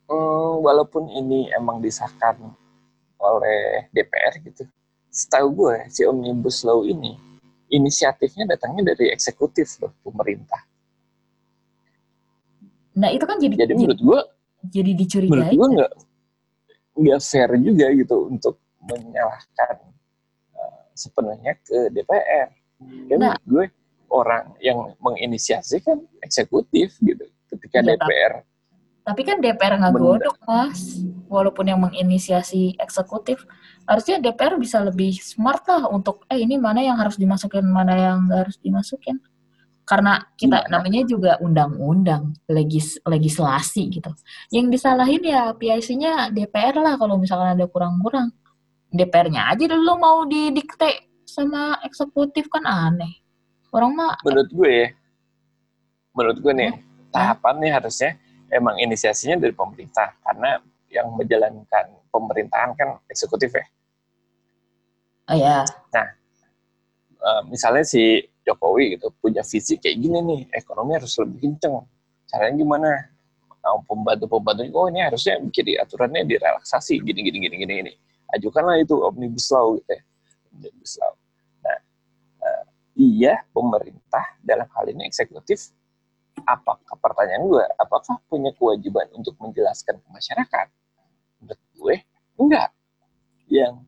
[0.09, 2.39] Hmm, walaupun ini emang disahkan
[3.21, 4.65] oleh DPR gitu.
[5.11, 7.19] Setahu gue si omnibus law ini
[7.71, 10.70] inisiatifnya datangnya dari eksekutif loh pemerintah
[12.91, 14.19] nah itu kan jadi jadi menurut gue
[14.67, 15.91] jadi menurut dicurigai gue nggak
[16.91, 19.75] nggak fair juga gitu untuk menyalahkan
[20.57, 22.49] uh, sepenuhnya ke DPR.
[23.07, 23.37] Dan Nah.
[23.37, 23.65] menurut gue
[24.11, 27.25] orang yang menginisiasi kan eksekutif gitu.
[27.47, 28.33] Ketika Iya, DPR
[29.01, 33.41] tapi kan DPR nggak godok mas walaupun yang menginisiasi eksekutif
[33.89, 38.29] harusnya DPR bisa lebih smart lah untuk eh ini mana yang harus dimasukin mana yang
[38.29, 39.17] nggak harus dimasukin
[39.91, 40.71] karena kita Iya.
[40.71, 44.07] namanya juga undang-undang legis legislasi gitu
[44.47, 48.31] yang disalahin ya PIC-nya DPR lah kalau misalkan ada kurang-kurang
[48.87, 53.19] DPR-nya aja dulu mau didikte sama eksekutif kan aneh
[53.75, 54.87] orang mah menurut gue ya,
[56.15, 57.11] menurut gue nih Hmm.
[57.11, 58.15] tahapannya harusnya
[58.47, 63.65] emang inisiasinya dari pemerintah karena yang menjalankan pemerintahan kan eksekutif ya.
[65.27, 65.59] oh ya
[67.21, 71.85] Eh, misalnya si Jokowi gitu punya visi kayak gini nih ekonomi harus lebih kenceng.
[72.25, 72.89] Caranya gimana?
[73.61, 77.93] Nah, pembantu pembantu oh ini harusnya bikin di aturannya direlaksasi gini gini gini gini gini.
[78.33, 80.01] Ajukanlah itu omnibus law gitu ya
[80.51, 81.13] omnibus law.
[81.61, 81.77] Nah
[82.41, 82.63] eh,
[82.97, 85.69] iya pemerintah dalam hal ini eksekutif
[86.47, 90.67] apakah pertanyaan gue apakah punya kewajiban untuk menjelaskan ke masyarakat?
[91.41, 91.95] Menurut gue
[92.39, 92.69] enggak.
[93.51, 93.83] Yang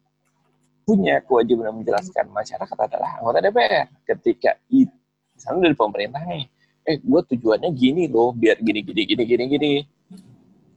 [0.84, 2.30] punya kewajiban menjelaskan.
[2.30, 4.94] Masyarakat adalah anggota DPR ketika itu
[5.34, 6.46] misalnya dari pemerintah nih
[6.84, 9.74] eh gue tujuannya gini loh biar gini gini gini gini gini.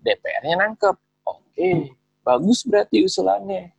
[0.06, 0.96] DPR-nya nangkep.
[1.26, 1.90] Oke
[2.22, 3.74] bagus berarti usulannya.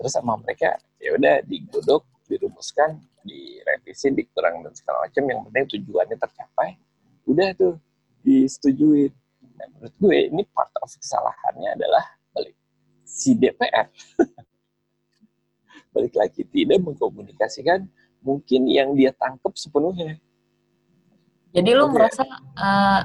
[0.00, 5.22] Terus sama mereka ya udah digodok dirumuskan direvisi dikurang dan segala macam.
[5.28, 6.80] Yang penting tujuannya tercapai.
[7.28, 7.76] Udah tuh
[8.24, 9.12] disetujui
[9.56, 12.56] nah, menurut gue ini part of kesalahannya adalah balik
[13.04, 13.88] si DPR
[15.90, 17.86] balik lagi tidak mengkomunikasikan
[18.20, 20.18] mungkin yang dia tangkap sepenuhnya
[21.50, 21.94] jadi lu okay.
[21.98, 22.22] merasa
[22.58, 23.00] uh,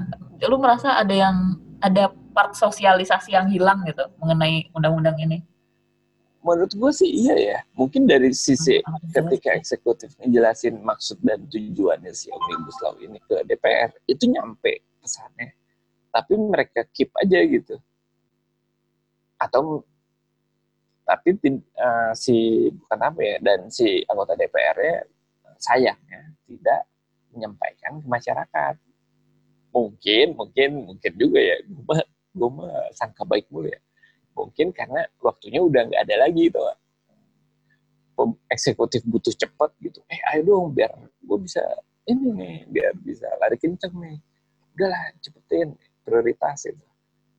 [0.46, 5.42] lu merasa ada yang ada part sosialisasi yang hilang gitu mengenai undang-undang ini?
[6.46, 7.60] Menurut gue sih iya ya.
[7.74, 8.78] Mungkin dari sisi
[9.10, 15.58] ketika eksekutif ngejelasin maksud dan tujuannya si Omnibus Law ini ke DPR, itu nyampe pesannya.
[16.14, 17.82] Tapi mereka keep aja gitu.
[19.42, 19.90] Atau
[21.06, 25.06] tapi uh, si bukan apa ya dan si anggota DPR-nya
[25.62, 26.90] sayangnya tidak
[27.30, 28.76] menyampaikan ke masyarakat.
[29.70, 31.58] Mungkin, mungkin, mungkin juga ya.
[31.68, 33.80] Gue mah, gue mah sangka baik mulu ya.
[34.34, 36.74] Mungkin karena waktunya udah nggak ada lagi tuh.
[38.50, 40.00] Eksekutif butuh cepat gitu.
[40.08, 40.90] Eh, ayo dong biar
[41.22, 41.62] gue bisa
[42.08, 44.18] ini nih, biar bisa lari kenceng nih.
[44.76, 46.86] Udahlah, cepetin prioritas itu.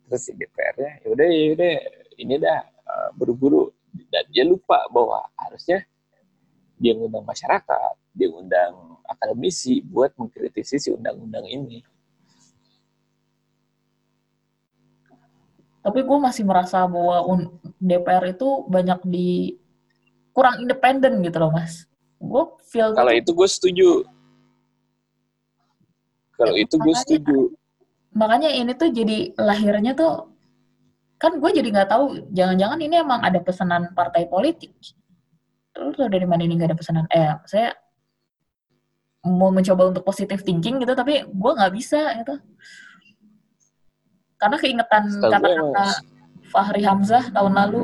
[0.06, 1.74] Terus si DPR-nya, yaudah, yaudah,
[2.20, 2.62] ini dah
[2.96, 3.68] uh, buru-buru.
[4.08, 5.84] Dan dia lupa bahwa harusnya
[6.76, 11.80] dia ngundang masyarakat, dia ngundang akademisi buat mengkritisi si undang-undang ini.
[15.86, 17.46] Tapi gue masih merasa bahwa
[17.78, 19.54] DPR itu banyak di
[20.34, 21.86] kurang independen gitu loh mas.
[22.18, 23.90] Gue feel kalau itu gue setuju.
[26.36, 27.38] Kalau ya, itu gue setuju.
[28.12, 30.35] Makanya ini tuh jadi lahirnya tuh
[31.16, 34.72] kan gue jadi nggak tahu jangan-jangan ini emang ada pesanan partai politik.
[35.72, 37.72] Terus dari mana ini nggak ada pesanan eh saya
[39.26, 42.34] mau mencoba untuk positive thinking gitu tapi gue nggak bisa gitu.
[44.36, 45.86] Karena keingetan kata-kata
[46.52, 47.80] Fahri Hamzah tahun lalu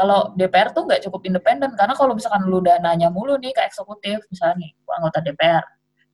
[0.00, 1.76] kalau DPR tuh nggak cukup independen.
[1.76, 5.64] Karena kalau misalkan lu udah nanya mulu nih ke eksekutif misalnya nih gue anggota DPR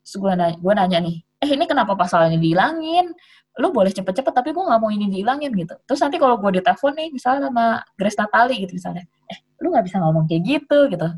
[0.06, 3.10] terus gue nanya, gue nanya nih eh ini kenapa pasalnya dihilangin
[3.56, 5.74] lu boleh cepet-cepet tapi gue nggak mau ini dihilangin gitu.
[5.88, 7.64] Terus nanti kalau gue ditelepon nih misalnya sama
[7.96, 11.08] Grace Natali gitu misalnya eh lu nggak bisa ngomong kayak gitu gitu.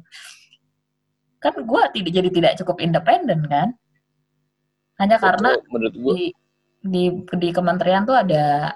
[1.42, 3.74] Kan gue tidak jadi tidak cukup independen kan?
[5.02, 6.14] Hanya Betul, karena menurut gue.
[6.14, 6.24] di
[6.78, 8.70] di di kementerian tuh ada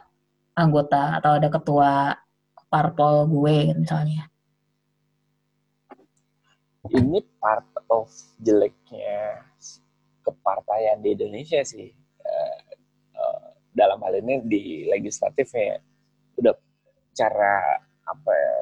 [0.58, 2.18] anggota atau ada ketua
[2.66, 4.26] parpol gue misalnya.
[6.90, 8.10] Ini part of
[8.42, 9.46] jeleknya
[10.26, 12.01] kepartaian di Indonesia sih
[13.82, 15.82] dalam hal ini di legislatif ya
[16.38, 16.54] udah
[17.10, 18.54] cara apa ya,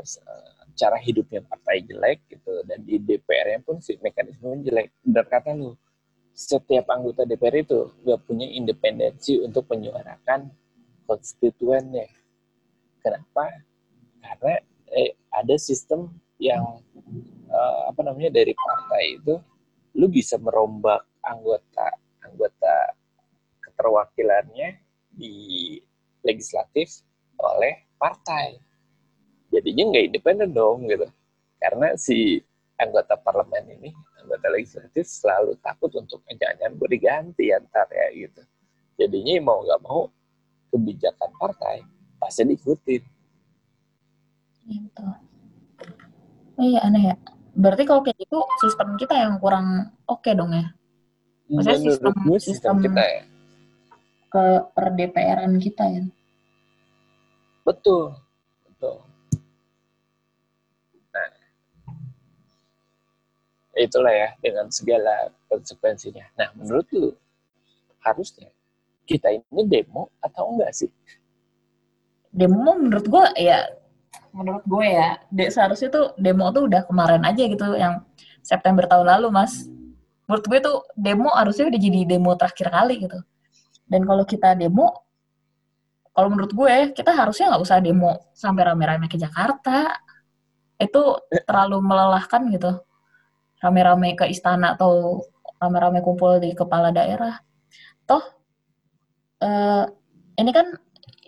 [0.76, 4.88] cara hidupnya partai jelek gitu dan di DPR-nya pun si mekanisme jelek.
[5.04, 5.76] Benar kata lu,
[6.32, 10.48] setiap anggota DPR itu gak punya independensi untuk menyuarakan
[11.04, 12.08] konstituennya.
[13.04, 13.60] Kenapa?
[14.24, 14.56] Karena
[14.96, 16.08] eh, ada sistem
[16.40, 16.80] yang
[17.52, 19.36] uh, apa namanya dari partai itu
[20.00, 21.92] lu bisa merombak anggota
[22.24, 22.96] anggota
[23.60, 24.80] keterwakilannya
[25.20, 25.76] di
[26.24, 27.04] legislatif
[27.36, 28.56] oleh partai.
[29.52, 31.04] Jadinya nggak independen dong gitu.
[31.60, 32.40] Karena si
[32.80, 33.90] anggota parlemen ini
[34.24, 38.42] anggota legislatif selalu takut untuk jangan gue diganti antar ya gitu.
[38.96, 40.08] Jadinya mau nggak mau
[40.72, 41.84] kebijakan partai
[42.16, 43.02] pasti diikutin.
[44.70, 45.06] Gitu.
[46.56, 47.16] Oh iya aneh ya.
[47.50, 50.70] Berarti kalau kayak gitu sistem kita yang kurang oke okay dong ya?
[51.50, 53.22] Maksudnya sistem, sistem, sistem kita ya
[54.30, 56.04] ke per DPR-an kita ya.
[57.66, 58.14] Betul.
[58.70, 59.02] Betul.
[63.80, 66.26] Itulah ya dengan segala konsekuensinya.
[66.36, 67.16] Nah, menurut lu
[68.04, 68.52] harusnya
[69.08, 70.90] kita ini demo atau enggak sih?
[72.28, 73.66] Demo menurut gue ya
[74.30, 78.04] menurut gue ya de, seharusnya tuh demo tuh udah kemarin aja gitu yang
[78.44, 79.64] September tahun lalu mas.
[80.28, 83.18] Menurut gue tuh demo harusnya udah jadi demo terakhir kali gitu
[83.90, 85.04] dan kalau kita demo
[86.14, 89.98] kalau menurut gue kita harusnya nggak usah demo sampai rame-rame ke Jakarta
[90.80, 91.02] itu
[91.44, 92.80] terlalu melelahkan gitu
[93.60, 95.20] rame-rame ke istana atau
[95.60, 97.36] rame-rame kumpul di kepala daerah.
[98.08, 98.24] Toh
[99.44, 99.84] uh,
[100.40, 100.72] ini kan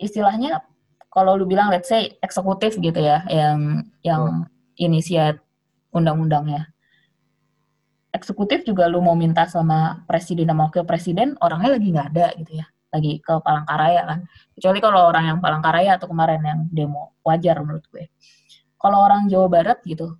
[0.01, 0.65] istilahnya
[1.13, 4.81] kalau lu bilang let's say eksekutif gitu ya yang yang hmm.
[4.81, 5.37] inisiat
[5.93, 6.72] undang-undangnya.
[8.13, 12.61] Eksekutif juga lu mau minta sama presiden sama wakil presiden orangnya lagi nggak ada gitu
[12.61, 14.19] ya lagi ke Palangkaraya kan
[14.53, 18.05] kecuali kalau orang yang Palangkaraya atau kemarin yang demo wajar menurut gue
[18.77, 20.13] kalau orang Jawa Barat gitu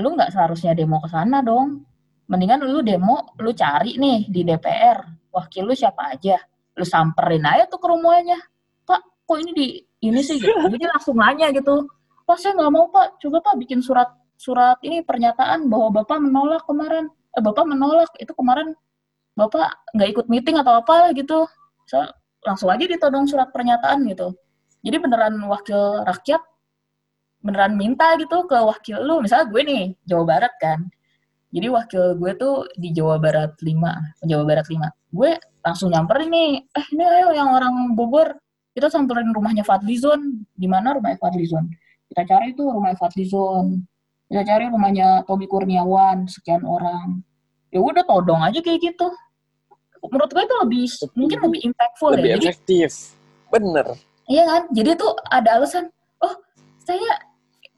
[0.00, 1.84] lu nggak seharusnya demo ke sana dong.
[2.30, 5.02] Mendingan lu demo, lu cari nih di DPR,
[5.34, 6.38] wakil lu siapa aja.
[6.78, 8.38] Lu samperin aja tuh ke rumahnya.
[8.86, 9.66] Pak, kok ini di
[10.06, 10.54] ini sih gitu.
[10.54, 11.90] Jadi langsung nanya gitu,
[12.24, 16.64] Pak saya nggak mau Pak, coba Pak bikin surat surat ini pernyataan bahwa Bapak menolak
[16.64, 18.74] kemarin, eh Bapak menolak itu kemarin
[19.38, 21.46] Bapak nggak ikut meeting atau apa gitu.
[21.86, 22.02] So,
[22.44, 24.34] langsung aja ditodong surat pernyataan gitu.
[24.80, 26.40] Jadi beneran wakil rakyat
[27.40, 30.80] beneran minta gitu ke wakil lu, misalnya gue nih Jawa Barat kan.
[31.50, 34.86] Jadi wakil gue tuh di Jawa Barat 5, Jawa Barat 5.
[35.10, 38.38] Gue langsung nyamperin nih, eh ini ayo yang orang Bogor,
[38.70, 40.46] kita samperin rumahnya Fadlizon.
[40.54, 41.66] Di mana rumahnya Fadlizon?
[42.06, 43.82] Kita cari tuh rumahnya Fadlizon.
[44.30, 47.18] Kita cari rumahnya Tommy Kurniawan, sekian orang.
[47.74, 49.10] Ya udah todong aja kayak gitu.
[50.06, 52.34] Menurut gue itu lebih, Lebih- mungkin lebih impactful Lebih ya.
[52.38, 52.90] Jadi efektif.
[53.50, 53.86] Bener.
[54.30, 54.62] Iya kan?
[54.70, 55.90] Jadi tuh ada alasan,
[56.22, 56.34] oh
[56.78, 57.10] saya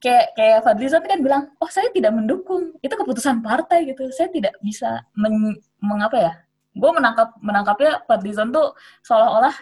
[0.05, 4.53] kayak kayak Fadlizon kan bilang, oh saya tidak mendukung, itu keputusan partai gitu, saya tidak
[4.61, 6.33] bisa men, mengapa ya?
[6.77, 8.77] Gue menangkap menangkapnya Fadlizon tuh
[9.09, 9.57] seolah-olah,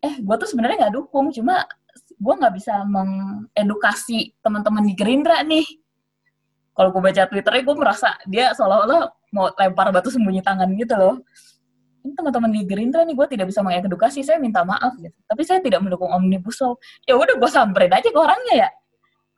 [0.00, 1.68] eh gue tuh sebenarnya nggak dukung, cuma
[2.16, 5.81] gue nggak bisa mengedukasi teman-teman di Gerindra nih.
[6.72, 11.20] Kalau gue baca Twitternya, gue merasa dia seolah-olah mau lempar batu sembunyi tangan gitu loh.
[12.02, 15.14] Ini teman-teman di Gerindra nih gue tidak bisa mengedukasi saya minta maaf gitu.
[15.28, 16.74] Tapi saya tidak mendukung omnibus law.
[17.06, 18.70] Ya udah gue samperin aja ke orangnya ya.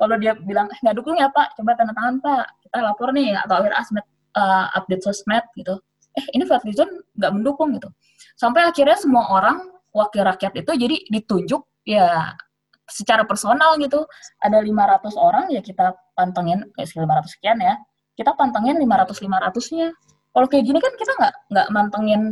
[0.00, 1.52] Kalau dia bilang eh, nggak dukung ya pak.
[1.58, 2.44] Coba tanda tangan pak.
[2.64, 4.06] Kita lapor nih atau akhir asmet
[4.38, 5.76] uh, update sosmed gitu.
[6.14, 7.92] Eh ini Fadlizon nggak mendukung gitu.
[8.34, 9.60] Sampai akhirnya semua orang
[9.94, 12.32] wakil rakyat itu jadi ditunjuk ya
[12.88, 14.08] secara personal gitu.
[14.40, 17.74] Ada 500 orang ya kita pantengin ya 500 sekian ya.
[18.14, 19.88] Kita pantengin 500 500 nya
[20.34, 22.22] kalau kayak gini kan kita nggak nggak mantengin.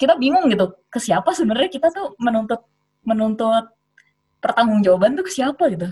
[0.00, 2.64] Kita bingung gitu ke siapa sebenarnya kita tuh menuntut
[3.04, 3.68] menuntut
[4.40, 5.88] pertanggungjawaban tuh ke siapa gitu.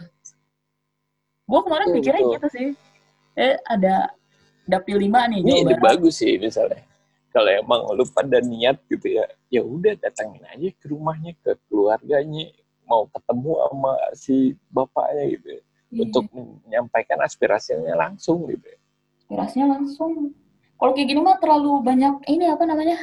[1.47, 2.35] Gue kemarin pikirnya betul.
[2.39, 2.69] gitu sih.
[3.39, 4.11] Eh ada
[4.67, 6.83] dapil lima nih Ini ide bagus sih misalnya.
[7.31, 9.23] Kalau emang lu pada niat gitu ya,
[9.55, 12.51] ya udah datangin aja ke rumahnya, ke keluarganya,
[12.91, 18.62] mau ketemu sama si bapaknya gitu ya, Iya, untuk menyampaikan aspirasinya langsung gitu.
[18.64, 18.79] ya.
[19.20, 20.35] aspirasinya langsung
[20.74, 22.98] kalau kayak gini mah terlalu banyak ini apa namanya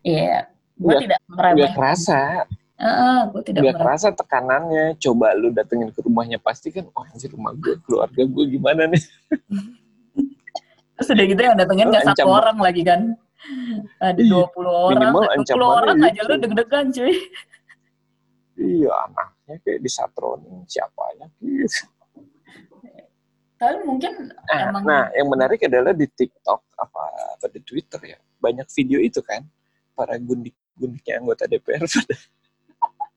[0.00, 1.70] Iya, gue Nggak- tidak Gak meremeh.
[1.72, 2.20] kerasa,
[3.24, 3.78] gue tidak gak meremeh.
[3.78, 4.84] kerasa tekanannya.
[4.98, 8.98] Coba lu datengin ke rumahnya pasti kan, oh anjir rumah gue, keluarga gue gimana nih?
[10.92, 13.14] Terus udah gitu yang datengin nggak satu orang lagi kan.
[13.98, 16.26] Ada Iya, 20 orang, minimal 20 ancamannya orang aja gitu.
[16.26, 17.14] lu deg-degan cuy.
[18.54, 21.82] Iya anaknya kayak disatronin siapanya gitu.
[23.62, 24.10] Tapi mungkin
[24.50, 27.02] Nah, emang nah, yang menarik adalah di TikTok apa
[27.46, 29.46] di Twitter ya banyak video itu kan
[29.94, 32.16] para gundik-gundiknya anggota DPR pada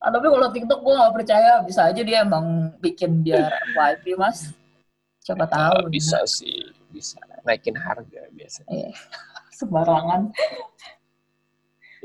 [0.05, 4.53] Ah, tapi kalau TikTok gue gak percaya bisa aja dia emang bikin biar FYP mas.
[5.25, 5.81] Siapa tahu.
[5.81, 8.93] Ah, bisa sih bisa naikin harga biasanya.
[9.57, 10.29] Sembarangan.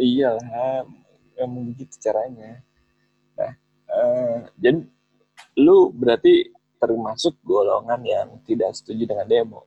[0.00, 0.88] Iyalah,
[1.36, 2.64] emang begitu caranya.
[3.36, 3.52] Nah,
[3.92, 4.80] eh, jadi
[5.60, 6.48] lu berarti
[6.80, 9.60] termasuk golongan yang tidak setuju dengan demo.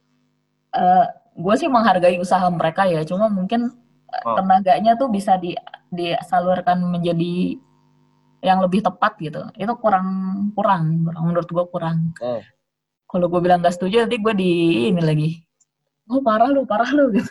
[1.34, 3.69] gue sih menghargai usaha mereka ya, cuma mungkin
[4.10, 4.38] eh, Oh.
[4.38, 5.54] tenaganya tuh bisa di
[5.93, 7.58] disalurkan menjadi
[8.41, 9.41] yang lebih tepat gitu.
[9.54, 10.08] Itu kurang
[10.58, 12.13] kurang, kurang menurut gue kurang.
[12.17, 12.41] Hmm.
[13.06, 14.52] Kalau gue bilang gak setuju, nanti gue di
[14.89, 15.30] ini lagi.
[16.10, 17.30] Oh parah lu, parah lu gitu.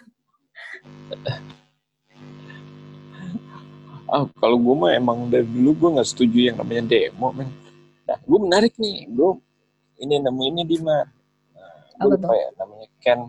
[4.12, 7.48] Ah, kalau gue mah emang dari dulu gue nggak setuju yang namanya demo, men.
[8.04, 9.30] Nah, gue menarik nih, gue
[10.02, 11.06] ini nemu ini di mana?
[11.54, 13.20] Nah, Apa gue lupa ya, namanya Ken.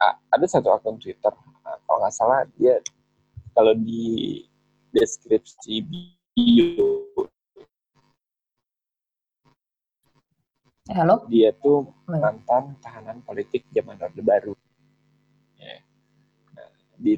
[0.00, 1.32] a- ada satu akun Twitter,
[1.64, 2.76] nah, kalau nggak salah dia
[3.56, 4.42] kalau di
[4.90, 6.92] deskripsi bio
[10.92, 11.24] halo?
[11.32, 12.20] dia tuh Oh, ya.
[12.20, 14.52] mantan tahanan politik zaman Orde Baru.
[15.56, 15.80] Ya.
[16.52, 16.68] Nah,
[17.00, 17.16] di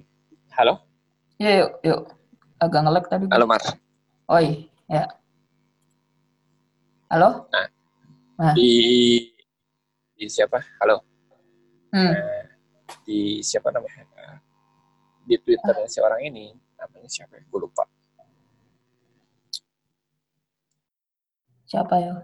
[0.55, 0.79] halo,
[1.37, 2.01] Iya, yuk, yuk.
[2.57, 3.27] Agak nge-lag tadi.
[3.29, 3.61] halo Mar.
[4.31, 5.05] Oi, ya.
[7.07, 7.47] Halo?
[8.59, 8.73] Di
[10.19, 10.59] di siapa?
[10.83, 11.07] Halo.
[11.95, 12.11] Hmm.
[12.11, 12.45] Eh,
[13.07, 14.03] di siapa namanya
[15.27, 17.83] di twitternya si orang ini namanya siapa ya gue lupa
[21.67, 22.15] Siapa ya?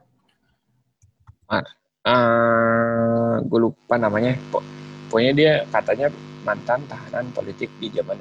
[2.02, 4.62] Eh gue lupa namanya Po-
[5.10, 6.10] pokoknya dia katanya
[6.42, 8.18] mantan tahanan politik di zaman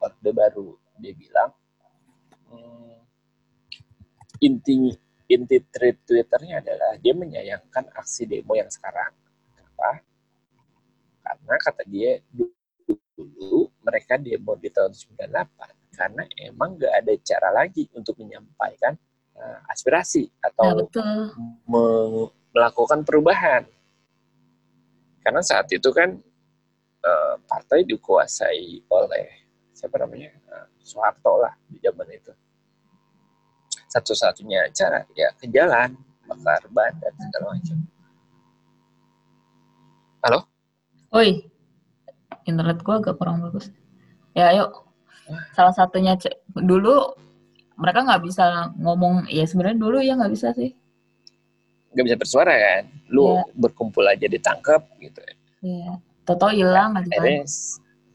[0.00, 1.52] orde baru dia bilang
[2.48, 2.96] hmm,
[4.44, 4.92] inti
[5.32, 9.12] inti tweet twitternya adalah dia menyayangkan aksi demo yang sekarang
[9.48, 10.04] kenapa
[11.22, 12.20] karena kata dia
[13.16, 18.96] dulu mereka demo di tahun 98 karena emang gak ada cara lagi untuk menyampaikan
[19.36, 21.12] eh, aspirasi Ya, atau betul.
[21.64, 23.64] me- melakukan perubahan.
[25.24, 26.16] Karena saat itu kan
[27.00, 29.26] eh, partai dikuasai oleh
[29.72, 32.32] siapa namanya Eh, Soeharto lah di zaman itu.
[33.92, 35.92] Satu-satunya cara ya ke jalan
[36.24, 37.76] bakar ban dan segala macam
[40.24, 40.40] halo
[41.12, 41.44] Woi,
[42.48, 43.68] internet gua agak kurang bagus.
[44.32, 44.88] Ya, ayo.
[45.52, 46.16] Salah satunya
[46.56, 47.12] dulu
[47.76, 49.28] mereka nggak bisa ngomong.
[49.28, 50.72] Ya sebenarnya dulu ya nggak bisa sih.
[51.92, 53.44] nggak bisa bersuara kan lu Iya.
[53.52, 55.20] berkumpul aja ditangkap gitu
[55.60, 56.00] Iya.
[56.24, 57.04] Toto hilang kan.
[57.04, 57.44] akhirnya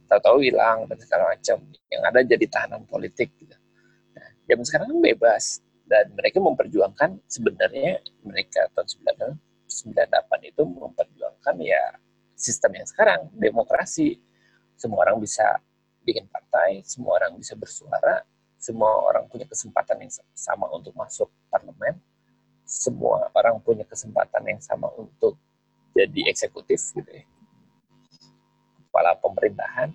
[0.09, 1.61] tahu-tahu hilang dan segala macam
[1.93, 3.53] yang ada jadi tahanan politik gitu.
[4.17, 8.87] Nah, zaman sekarang kan bebas dan mereka memperjuangkan sebenarnya mereka tahun
[9.67, 11.83] 98 itu memperjuangkan ya
[12.35, 14.19] sistem yang sekarang demokrasi
[14.75, 15.57] semua orang bisa
[16.03, 18.21] bikin partai semua orang bisa bersuara
[18.59, 21.97] semua orang punya kesempatan yang sama untuk masuk parlemen
[22.67, 25.39] semua orang punya kesempatan yang sama untuk
[25.95, 27.25] jadi eksekutif gitu ya
[28.97, 29.93] kepala pemerintahan.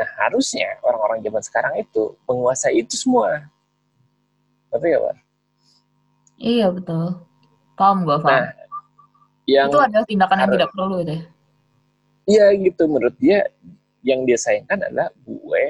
[0.00, 3.52] Nah, harusnya orang-orang zaman sekarang itu menguasai itu semua.
[4.70, 5.16] Ngerti gak, Pak?
[6.40, 7.06] Iya betul.
[7.76, 8.40] Paham gua paham.
[8.40, 8.48] Nah,
[9.44, 11.10] yang itu adalah tindakan yang tidak perlu itu.
[11.10, 11.20] ya.
[12.30, 13.50] iya gitu menurut dia
[14.06, 15.64] yang dia sayangkan adalah gue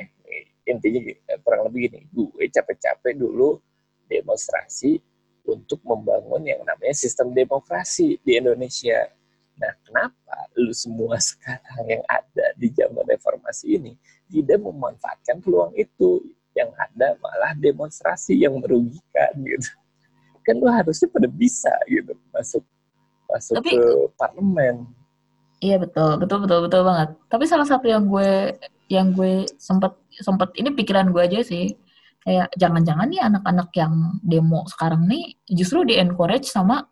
[0.70, 3.58] intinya eh, kurang lebih gini, gue capek-capek dulu
[4.06, 5.02] demonstrasi
[5.46, 9.10] untuk membangun yang namanya sistem demokrasi di Indonesia.
[9.58, 13.92] Nah, kenapa lu semua sekarang yang ada di zaman reformasi ini
[14.30, 16.22] tidak memanfaatkan peluang itu?
[16.56, 19.70] Yang ada malah demonstrasi yang merugikan gitu.
[20.42, 22.64] Kan lu harusnya pada bisa gitu masuk
[23.30, 23.86] masuk Tapi- ke
[24.18, 24.76] parlemen.
[25.60, 27.08] Iya betul, betul betul betul banget.
[27.28, 28.56] Tapi salah satu yang gue
[28.88, 31.76] yang gue sempet sempet ini pikiran gue aja sih
[32.24, 33.92] kayak jangan-jangan nih anak-anak yang
[34.24, 36.84] demo sekarang nih justru di encourage sama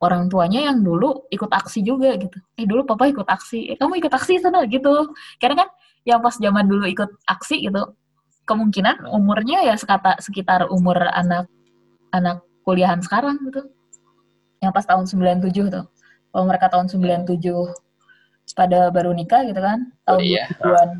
[0.00, 2.40] orang tuanya yang dulu ikut aksi juga gitu.
[2.56, 5.12] Eh dulu papa ikut aksi, eh kamu ikut aksi sana gitu.
[5.36, 5.68] Karena kan
[6.08, 7.84] yang pas zaman dulu ikut aksi gitu,
[8.50, 11.46] kemungkinan umurnya ya sekata sekitar umur anak
[12.10, 13.70] anak kuliahan sekarang gitu.
[14.58, 15.86] Yang pas tahun 97 tuh.
[16.30, 17.38] Kalau mereka tahun 97
[18.58, 20.46] pada baru nikah gitu kan, tahun Kuliah.
[20.58, 20.90] 2000-an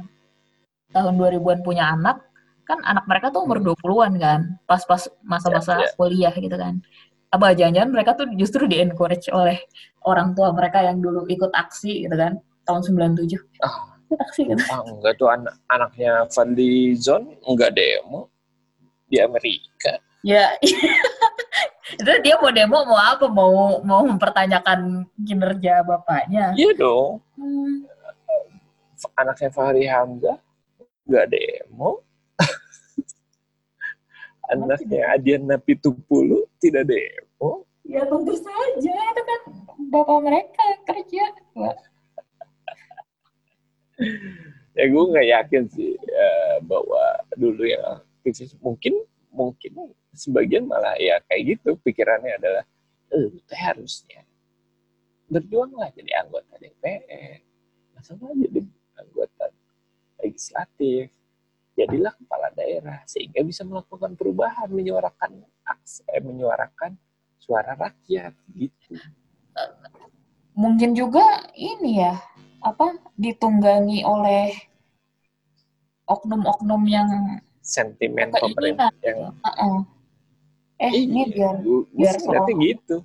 [0.90, 2.22] tahun 2000-an punya anak,
[2.66, 5.88] kan anak mereka tuh umur 20-an kan, pas-pas masa-masa Ya, ya.
[5.98, 6.82] kuliah gitu kan.
[7.30, 9.58] Apa jangan-jangan mereka tuh justru di-encourage oleh
[10.02, 13.38] orang tua mereka yang dulu ikut aksi gitu kan, tahun 97.
[13.62, 13.89] Ah.
[14.18, 14.62] Aksi gitu.
[14.66, 18.26] Ah, enggak tuh anak anaknya Fadli Zon enggak demo
[19.06, 20.02] di Amerika.
[20.26, 20.50] Ya,
[22.00, 23.30] itu dia mau demo mau apa?
[23.30, 26.50] Mau mau mempertanyakan kinerja bapaknya.
[26.58, 27.22] Iya dong.
[27.38, 27.86] Hmm.
[29.16, 30.38] Anaknya Fahri Hamzah
[31.06, 32.02] enggak demo.
[34.50, 37.64] anaknya Adiana Pitupulu tidak demo.
[37.86, 39.40] Ya tentu saja itu kan
[39.90, 41.24] bapak mereka yang kerja.
[41.58, 41.74] Wah,
[44.78, 47.02] Ya gue nggak yakin sih eh, bahwa
[47.34, 49.02] dulu yang aktivis mungkin
[49.34, 52.64] mungkin sebagian malah ya kayak gitu pikirannya adalah
[53.10, 54.22] eh teh harusnya
[55.30, 57.38] berjuanglah jadi anggota DPR
[57.94, 58.60] masalah jadi
[58.98, 59.44] anggota
[60.22, 61.10] legislatif
[61.78, 66.98] jadilah kepala daerah sehingga bisa melakukan perubahan menyuarakan aks eh, menyuarakan
[67.40, 69.00] suara rakyat gitu.
[70.52, 71.24] Mungkin juga
[71.56, 72.20] ini ya,
[72.60, 72.86] apa
[73.16, 74.52] ditunggangi oleh
[76.04, 77.08] oknum-oknum yang
[77.60, 79.76] sentimen pemerintah yang Heeh.
[80.80, 82.96] eh ini iya, biar gue biar ngeliatnya seolah- gitu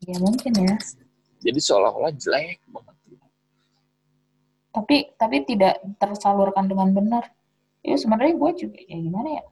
[0.00, 0.74] ya mungkin ya.
[1.38, 2.96] jadi seolah-olah jelek banget
[4.70, 7.34] Tapi tapi tidak tersalurkan dengan benar.
[7.82, 9.44] Ya sebenarnya gue juga ya gimana ya?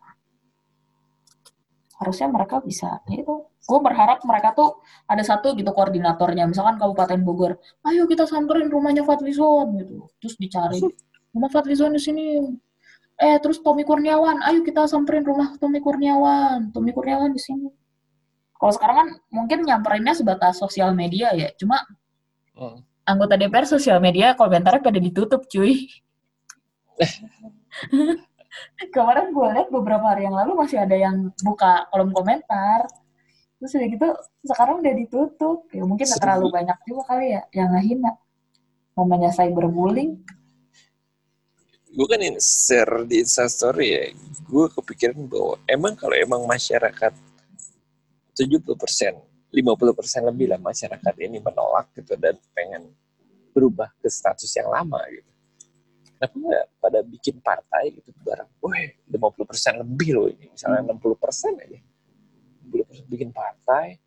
[1.99, 3.35] Harusnya mereka bisa ya itu.
[3.69, 9.05] Gue berharap mereka tuh ada satu gitu koordinatornya, misalkan Kabupaten Bogor, ayo kita samperin rumahnya
[9.05, 10.79] Fadlizon gitu, terus dicari
[11.35, 12.27] rumah Fadlizon di sini.
[13.19, 17.67] Eh terus Tommy Kurniawan, ayo kita samperin rumah Tommy Kurniawan, Tommy Kurniawan di sini.
[18.59, 21.83] Kalau sekarang kan mungkin nyamperinnya sebatas sosial media ya, cuma
[22.59, 22.83] Hmm.
[23.07, 25.87] anggota DPR sosial media komentarnya pada ditutup cuy.
[28.95, 32.87] Kemarin gue lihat beberapa hari yang lalu masih ada yang buka kolom komentar.
[33.59, 34.09] Terus udah gitu
[34.47, 35.67] sekarang udah ditutup.
[35.75, 38.13] Ya mungkin nggak terlalu banyak juga kali ya yang ngehina.
[38.95, 40.23] Namanya cyberbullying.
[41.89, 44.05] gue kan share di instastory ya
[44.45, 47.17] gue kepikiran bahwa emang kalau emang masyarakat
[48.37, 49.17] 70 persen
[49.51, 52.93] 50 persen lebih lah masyarakat ini menolak gitu dan pengen
[53.57, 55.31] berubah ke status yang lama gitu
[56.19, 61.23] kenapa nggak pada bikin partai gitu barang weh 50 persen lebih loh ini misalnya 60
[61.23, 61.79] persen aja
[62.67, 64.03] 60 bikin partai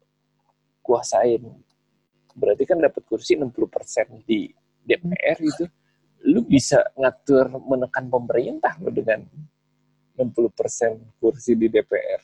[0.83, 1.41] kuasain
[2.35, 4.51] berarti kan dapat kursi 60 persen di
[4.83, 5.65] DPR itu
[6.27, 9.25] lu bisa ngatur menekan pemerintah lo dengan
[10.21, 12.21] 60% kursi di DPR.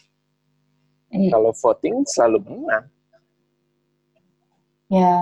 [1.09, 1.31] Iya.
[1.33, 2.85] Kalau voting selalu menang.
[4.91, 5.17] Ya,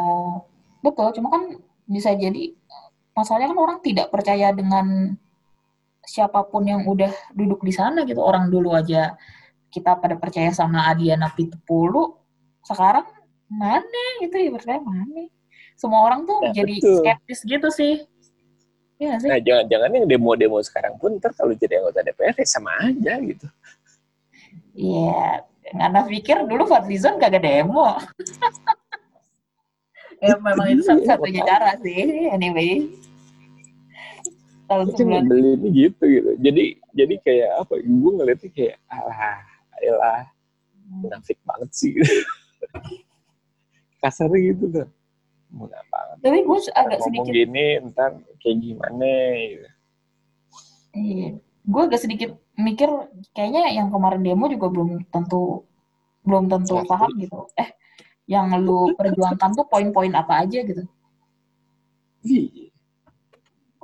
[0.83, 1.07] betul.
[1.15, 1.43] Cuma kan
[1.87, 2.51] bisa jadi
[3.15, 5.15] masalahnya kan orang tidak percaya dengan
[6.05, 8.19] siapa pun yang udah duduk di sana gitu.
[8.19, 9.15] Orang dulu aja
[9.71, 12.15] kita pada percaya sama Adiana Pitupulu,
[12.61, 13.07] sekarang
[13.47, 15.27] mana gitu ya percaya mana?
[15.75, 16.95] Semua orang tuh Ya, jadi betul.
[17.01, 17.93] skeptis gitu sih.
[18.95, 19.29] Iya nggak sih?
[19.31, 23.47] Nah, jangan-jangan yang demo-demo sekarang pun ntar kalau jadi anggota DPR ya sama aja gitu.
[24.71, 25.43] Iya,
[25.75, 27.97] Ngana pikir dulu Fadlizon kagak demo.
[30.23, 31.51] ya memang itu Iya, satu-satunya makanya.
[31.51, 32.01] cara sih,
[32.31, 32.87] anyway.
[34.65, 36.29] Tahun Itu sebelum ngebelinnya gitu gitu.
[36.41, 36.63] Jadi
[36.97, 37.73] jadi kayak apa?
[37.85, 39.45] Gue ngeliatnya kayak alah,
[39.77, 40.25] alah,
[40.89, 41.93] munafik banget sih.
[44.01, 44.87] Kasarnya gitu kan.
[45.53, 46.17] Munafik banget.
[46.25, 48.11] Tapi gue agak ngomong sedikit, gini ntar
[48.41, 49.69] kayak gimana gitu.
[50.95, 52.87] iya, gue agak sedikit mikir
[53.35, 55.67] kayaknya yang kemarin demo juga belum tentu
[56.25, 56.89] belum tentu Pasti.
[56.89, 57.39] paham gitu.
[57.59, 57.69] Eh,
[58.25, 60.81] yang lu perjuangkan tuh poin-poin apa aja gitu.
[62.25, 62.64] Iya.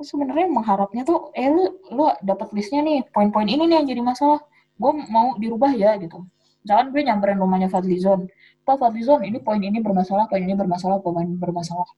[0.01, 4.41] Sebenarnya mengharapnya tuh, eh lu lu dapat listnya nih, poin-poin ini nih yang jadi masalah.
[4.81, 6.25] Gue mau dirubah ya gitu.
[6.61, 8.29] Misalkan gue nyamperin rumahnya Fadlizon,
[8.65, 11.89] Pak Fadlizon, ini poin ini bermasalah, poin ini bermasalah, poin ini bermasalah.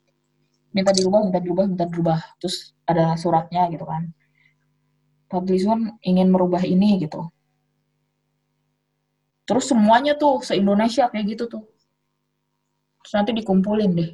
[0.72, 2.20] Minta dirubah, minta dirubah, minta dirubah.
[2.40, 4.12] Terus ada suratnya gitu kan.
[5.28, 7.28] Fadlizon ingin merubah ini gitu.
[9.44, 11.64] Terus semuanya tuh se-Indonesia kayak gitu tuh.
[13.04, 14.12] Terus nanti dikumpulin deh.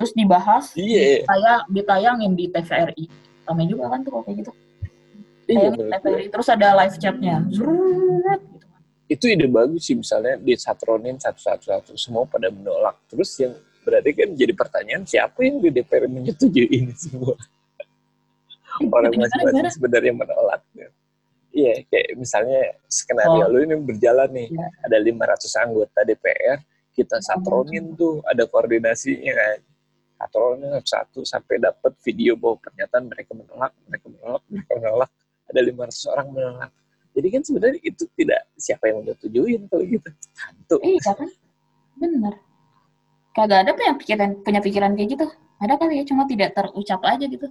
[0.00, 1.22] Terus dibahas, Iya.
[1.22, 3.04] ditayang, ditayangin di TVRI.
[3.44, 4.52] Ramai juga kan tuh kalau kayak gitu.
[5.44, 5.68] Iya.
[5.92, 6.24] TVRI.
[6.32, 7.36] Terus ada live chatnya.
[7.52, 8.56] Zrrrt, gitu.
[9.10, 13.50] itu ide bagus sih misalnya disatronin satu-satu semua pada menolak terus yang
[13.82, 17.34] berarti kan jadi pertanyaan siapa yang di DPR menyetujui ini semua
[18.94, 20.62] orang masing-masing sebenarnya menolak
[21.50, 23.50] iya kayak misalnya skenario Oh.
[23.50, 24.66] lu ini berjalan nih Iya.
[24.86, 26.62] ada 500 anggota DPR
[26.94, 29.58] kita satronin tuh ada koordinasinya kan
[30.20, 35.10] satronin satu sampai dapat video bahwa pernyataan mereka menolak mereka menolak mereka menolak
[35.48, 36.70] ada 500 orang menolak
[37.16, 40.08] jadi kan sebenarnya itu tidak siapa yang menyetujuin kalau gitu
[40.38, 41.28] hantu Iya kan?
[41.98, 42.34] Bener.
[43.30, 45.26] Kagak ada yang pikiran, punya pikiran kayak gitu.
[45.60, 47.46] Ada kali ya, cuma tidak terucap aja gitu.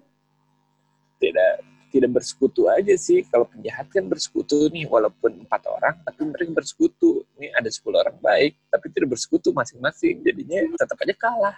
[1.20, 1.60] tidak
[1.90, 7.26] tidak bersekutu aja sih kalau penjahat kan bersekutu nih walaupun empat orang tapi mereka bersekutu
[7.36, 11.58] ini ada 10 orang baik tapi tidak bersekutu masing-masing jadinya tetap aja kalah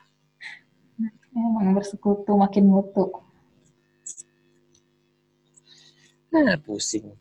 [1.32, 3.08] Emang bersekutu makin mutu.
[6.32, 7.12] nah pusing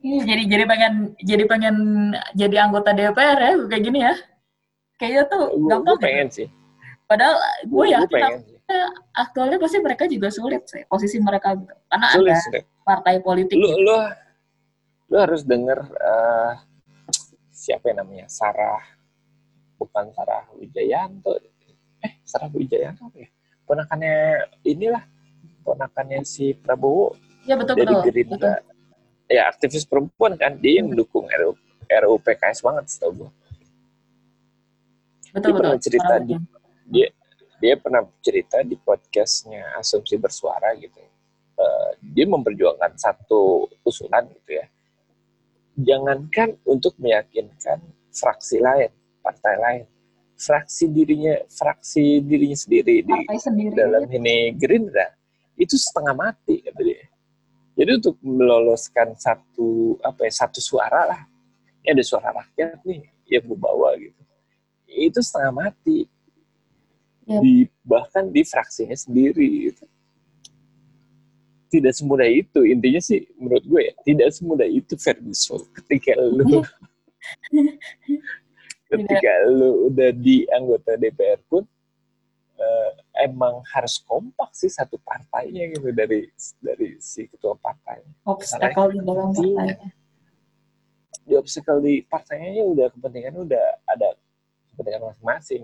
[0.00, 1.76] jadi jadi pengen jadi pengen
[2.32, 4.14] jadi anggota DPR ya kayak gini ya.
[4.98, 5.98] Kayaknya tuh gue gampang.
[6.00, 6.02] ya.
[6.02, 6.48] pengen sih
[7.08, 8.56] Padahal gue yakin sih
[9.16, 11.72] aktualnya pasti mereka juga sulit sih posisi mereka gitu.
[11.88, 13.56] Karena sulit ada sulit partai politik.
[13.56, 13.84] lu gitu.
[13.84, 13.96] lu
[15.08, 16.52] lu harus denger eh,
[17.52, 18.97] siapa yang namanya Sarah
[19.78, 21.38] bukan Sarah Wijayanto
[22.02, 23.28] eh Sarah Wijayanto apa ya?
[23.64, 24.14] Ponakannya
[24.62, 25.04] inilah
[25.62, 27.14] ponakannya si Prabowo.
[27.46, 27.94] Ya betul dari betul.
[27.96, 28.06] betul.
[28.12, 28.54] Gerindra
[29.28, 31.52] ya aktivis perempuan kan dia yang mendukung RU,
[31.86, 33.30] RUU PKS banget setahu gue
[35.28, 35.84] Betul Dia pernah betul.
[35.84, 37.48] cerita Orang di- betul.
[37.58, 40.96] dia pernah cerita di podcastnya Asumsi Bersuara gitu.
[41.58, 44.66] Eh, dia memperjuangkan satu usulan gitu ya.
[45.78, 48.90] Jangankan untuk meyakinkan fraksi lain
[49.28, 49.84] partai lain
[50.38, 53.74] fraksi dirinya fraksi dirinya sendiri di partai sendiri.
[53.74, 55.10] dalam ini Gerindra
[55.58, 57.02] itu setengah mati kata dia.
[57.74, 61.22] Jadi untuk meloloskan satu apa ya satu suara lah,
[61.82, 64.22] ini ada suara rakyat nih yang gue bawa gitu,
[64.86, 66.06] itu setengah mati.
[67.28, 67.42] Yap.
[67.44, 69.70] Di bahkan di fraksinya sendiri.
[69.70, 69.84] Gitu.
[71.68, 76.64] Tidak semudah itu intinya sih menurut gue ya tidak semudah itu Ferguson ketika lu
[78.88, 81.62] ketika lu udah di anggota DPR pun
[82.58, 82.90] eh,
[83.22, 86.26] emang harus kompak sih satu partainya gitu dari
[86.58, 88.02] dari si ketua partai.
[88.26, 89.54] obstacle di dalam Iya.
[89.54, 89.90] partainya.
[91.28, 94.08] Di obstacle di partainya udah kepentingan udah ada
[94.72, 95.62] kepentingan masing-masing.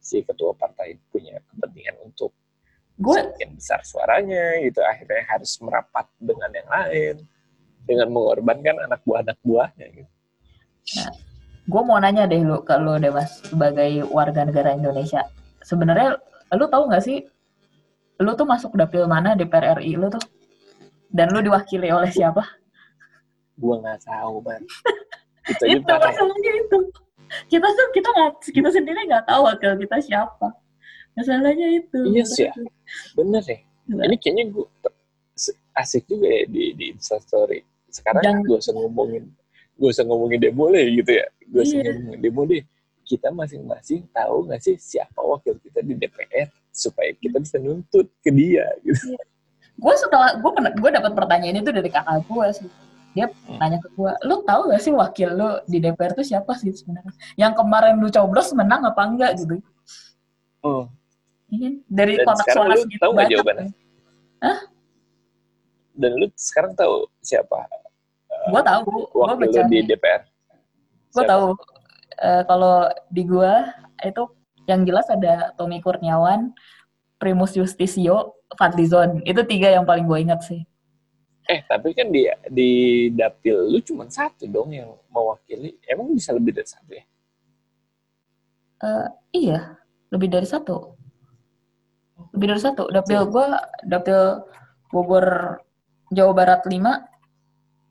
[0.00, 2.32] Si ketua partai punya kepentingan untuk
[3.00, 7.16] Gue sekian besar suaranya gitu akhirnya harus merapat dengan yang lain
[7.88, 10.12] dengan mengorbankan anak buah anak buahnya gitu.
[11.70, 15.22] Gue mau nanya deh lu ke lu deh mas sebagai warga negara Indonesia
[15.62, 16.18] sebenarnya
[16.58, 17.22] lu tahu nggak sih
[18.18, 20.20] lu tuh masuk dapil mana DPR RI lu tuh
[21.14, 22.42] dan lu diwakili oleh siapa
[23.60, 24.62] Gua nggak tahu man.
[25.50, 26.78] Itu itu masalahnya itu
[27.50, 30.52] kita tuh kita nggak kita sendiri nggak tahu wakil kita siapa
[31.16, 32.54] masalahnya itu Iya sih ya.
[33.18, 33.58] Bener ya.
[33.88, 34.02] Gila.
[34.06, 34.66] Ini kayaknya gue
[35.74, 37.66] asik juga ya di di Instastory.
[37.90, 39.34] sekarang gak usah ngomongin
[39.80, 41.26] gak usah ngomongin demo deh gitu ya.
[41.48, 41.90] Gak usah Iya.
[41.90, 42.62] ngomongin demo deh.
[43.02, 48.30] Kita masing-masing tahu nggak sih siapa wakil kita di DPR supaya kita bisa nuntut ke
[48.30, 49.16] dia gitu.
[49.74, 52.68] Gue setelah gue pernah gue dapat pertanyaan itu dari kakak gue sih.
[53.10, 53.58] Dia Hmm.
[53.58, 57.10] nanya ke gue lu tahu gak sih wakil lu di DPR itu siapa sih sebenarnya?
[57.34, 59.34] Yang kemarin lu coblos menang apa enggak?
[59.34, 59.58] Gitu.
[60.60, 60.86] Oh.
[61.48, 63.30] Iya, dari Dan kotak suara segitu tahu banyak.
[63.34, 63.68] jawabannya?
[65.92, 67.66] dan lu sekarang tahu siapa
[68.48, 70.22] gue tahu gue wakil lu baca di DPR
[71.10, 71.52] gue tahu
[72.20, 73.52] Eh, kalau di gue
[74.04, 74.22] itu
[74.68, 76.52] yang jelas ada Tommy Kurniawan
[77.16, 79.24] Primus Justisio Fadlizon.
[79.24, 80.60] Itu tiga yang paling gue ingat sih.
[81.48, 82.70] Eh tapi kan di di
[83.16, 85.80] dapil lu cuma satu dong yang mewakili.
[85.88, 87.04] Emang bisa lebih dari satu ya?
[88.84, 89.60] Eh, iya
[90.12, 90.92] lebih dari satu.
[92.36, 92.84] Lebih dari satu.
[92.92, 93.46] Dapil gue
[93.88, 94.44] dapil
[94.92, 95.56] Bogor
[96.12, 96.76] Jawa Barat 5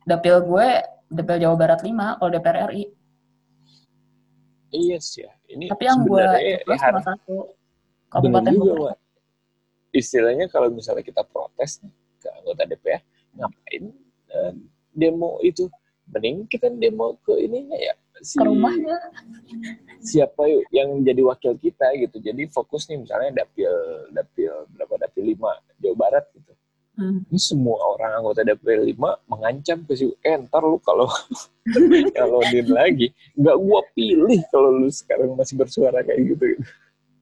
[0.10, 0.68] dapil gue
[1.14, 2.84] dapil Jawa Barat 5 kalau DPR RI
[4.74, 7.60] iya sih ya ini tapi yang gue har- cuma satu
[8.10, 8.98] Kabupaten juga, Bogor.
[9.94, 11.82] Istilahnya kalau misalnya kita protes
[12.18, 13.02] ke anggota DPR,
[13.38, 13.84] ngapain
[14.30, 14.54] eh,
[14.94, 15.70] demo itu?
[16.10, 17.94] Mending kita demo ke ininya ya.
[18.20, 18.98] Si, ke rumahnya
[20.02, 22.18] Siapa yuk yang jadi wakil kita gitu.
[22.18, 23.70] Jadi fokus nih misalnya dapil
[24.10, 25.38] dapil berapa dapil 5
[25.86, 26.52] Jawa Barat gitu.
[27.00, 27.24] Hmm.
[27.32, 31.08] Ini semua orang anggota dapil 5 mengancam ke si eh, ntar lu kalau
[32.12, 33.08] nyalonin lagi
[33.40, 36.60] nggak gua pilih kalau lu sekarang masih bersuara kayak gitu.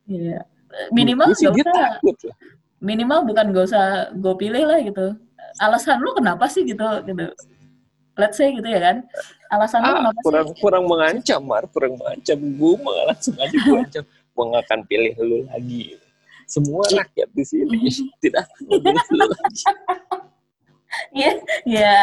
[0.09, 0.41] Iya.
[0.89, 2.37] Minimal gak usah takut lah.
[2.77, 3.85] minimal bukan gak usah
[4.17, 5.13] gue pilih lah gitu.
[5.61, 7.25] Alasan lu kenapa sih gitu gitu.
[8.17, 9.05] Let's say gitu ya kan.
[9.53, 10.57] Alasan lu ah, kenapa kurang sih?
[10.57, 15.13] kurang mengancam Mar kurang mengancam gue malah langsung aja gue ancam gue nggak akan pilih
[15.21, 15.83] lu lagi
[16.47, 17.79] semua rakyat di sini
[18.23, 18.79] tidak lu
[19.19, 19.63] lagi
[21.11, 21.31] Iya,
[21.61, 21.95] iya,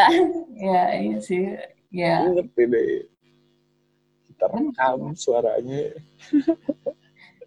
[0.54, 1.56] iya, iya sih.
[1.88, 2.28] Iya.
[2.28, 2.90] Lu ngerti deh
[4.28, 5.96] kita rekam suaranya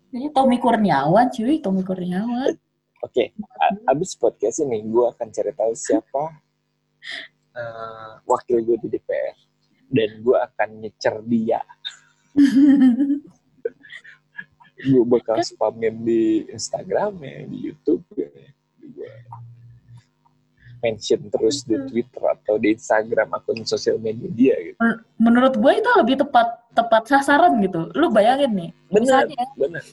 [0.10, 2.58] Ini Tommy Kurniawan cuy, Tommy Kurniawan.
[2.98, 6.42] oke a- abis podcast ini gue akan cari tahu siapa
[7.54, 9.38] eh, wakil gue di DPR
[9.88, 11.62] dan gue akan nyecer dia
[14.80, 18.30] gue bakal spamin di Instagram ya, di YouTube ya.
[18.80, 19.10] Gue
[20.78, 24.78] mention terus di Twitter atau di Instagram akun sosial media dia gitu.
[24.78, 27.90] Men- Menurut gue itu lebih tepat tepat sasaran gitu.
[27.92, 29.84] Lu bayangin nih, Benar, misalnya benar.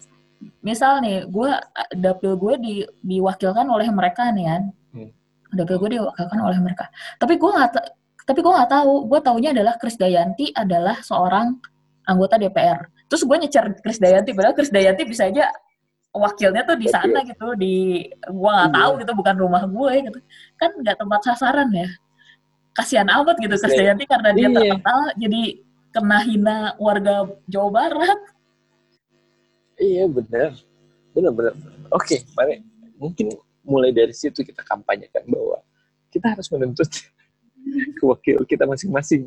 [0.60, 1.50] misal nih gue
[1.96, 4.62] dapil gue di, diwakilkan oleh mereka nih kan
[4.92, 5.08] Hmm.
[5.50, 7.88] dapil gue diwakilkan oleh mereka tapi gue nggak ta-
[8.20, 11.56] tapi gue nggak tahu gue taunya adalah Krisdayanti adalah seorang
[12.04, 15.54] anggota DPR terus gue nyecer Krisdayanti padahal Krisdayanti bisa aja
[16.10, 18.74] wakilnya tuh di sana gitu di gue nggak Iya.
[18.74, 20.18] tahu gitu bukan rumah gue gitu
[20.58, 21.86] kan nggak tempat sasaran ya
[22.74, 24.02] kasihan amat gitu Krisdayanti.
[24.02, 24.54] Krisdayanti karena dia Iya.
[24.58, 25.42] terkenal jadi
[25.94, 27.14] kena hina warga
[27.46, 28.20] Jawa Barat
[29.74, 30.54] Iya benar,
[31.10, 31.54] benar benar.
[31.90, 32.62] Oke, mari
[32.94, 35.58] mungkin mulai dari situ kita kampanyekan bahwa
[36.10, 36.86] kita harus menuntut
[37.94, 39.26] ke wakil kita masing-masing.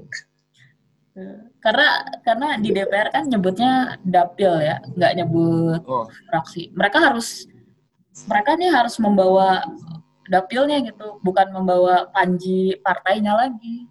[1.61, 1.88] Karena
[2.22, 7.49] karena di DPR kan nyebutnya dapil ya nggak nyebut Oh, fraksi mereka harus
[8.30, 9.65] mereka nih harus membawa
[10.30, 13.88] dapilnya gitu bukan membawa panji partainya lagi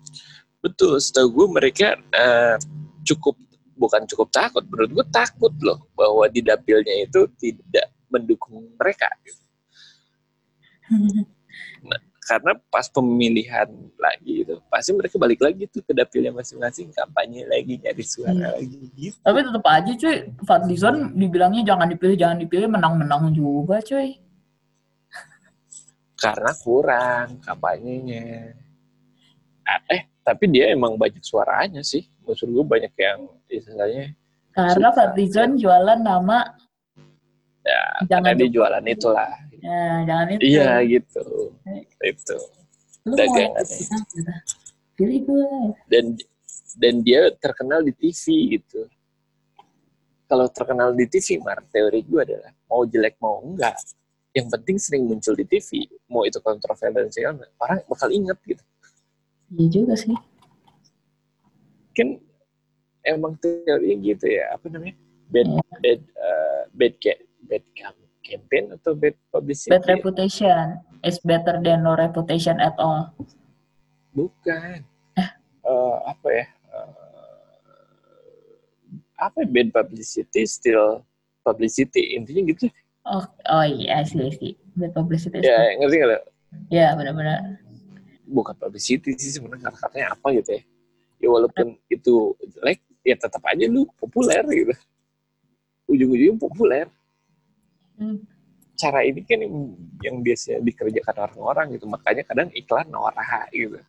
[0.67, 0.99] betul.
[0.99, 2.59] Setahu gue mereka eh,
[3.07, 3.39] cukup
[3.79, 9.07] bukan cukup takut, menurut gue takut loh bahwa di dapilnya itu tidak mendukung mereka.
[12.27, 13.71] Karena pas pemilihan
[14.03, 18.91] lagi itu pasti mereka balik lagi tuh ke dapilnya masing-masing kampanye lagi nyari suara lagi
[18.99, 19.15] gitu.
[19.23, 24.19] tapi tetap aja cuy Fadlizon dibilangnya jangan dipilih jangan dipilih menang-menang juga cuy
[26.17, 28.57] karena kurang kampanyenya.
[29.69, 32.09] Ah, Eh, tapi dia emang banyak suaranya sih.
[32.25, 34.17] Maksud gue banyak yang istilahnya
[34.51, 34.89] karena.
[34.91, 36.57] Fadlizon jualan nama
[37.63, 39.31] ya jangan karena dia jualan itulah.
[39.67, 41.25] Ya, jangan itu Iya gitu.
[42.01, 42.37] Itu.
[43.05, 43.67] dagangan.
[43.67, 43.99] kita.
[44.95, 45.47] pilih gue
[45.87, 46.05] Dan
[46.75, 48.87] dan dia terkenal di TV gitu.
[50.25, 53.79] Kalau terkenal di TV, Mar, teori gue adalah mau jelek mau enggak,
[54.33, 56.91] yang penting sering muncul di TV, mau itu kontroversial,
[57.57, 58.65] orang bakal inget gitu.
[59.49, 60.11] iya juga sih
[61.93, 62.19] kan
[63.01, 64.99] emang teorinya gitu ya apa namanya
[65.31, 65.63] bad Iya.
[65.79, 69.71] bad uh, bad ca- bad cam- campaign atau bad publicity?
[69.71, 70.83] Bad reputation.
[71.07, 73.15] Is better than no reputation at all.
[74.11, 74.83] Bukan.
[75.67, 76.47] Eh, apa ya?
[76.51, 76.91] Eh,
[79.23, 80.43] apa ya, bad publicity?
[80.51, 81.07] Still
[81.47, 82.67] publicity intinya gitu.
[83.07, 83.23] Oh,
[83.55, 84.59] oh iya sih sih.
[84.75, 85.47] Bad publicity.
[85.47, 86.23] ya ngerti nggak?
[86.75, 87.63] Ya benar-benar.
[88.27, 90.63] bukan publicity sih sebenarnya kata-katanya apa gitu ya.
[91.23, 94.75] Ya walaupun itu jelek ya tetap aja lu populer gitu.
[95.87, 96.91] Ujung-ujungnya populer
[97.97, 98.21] Hmm.
[98.77, 99.41] cara ini kan
[100.05, 103.81] yang, biasanya dikerjakan orang-orang gitu makanya kadang iklan norak gitu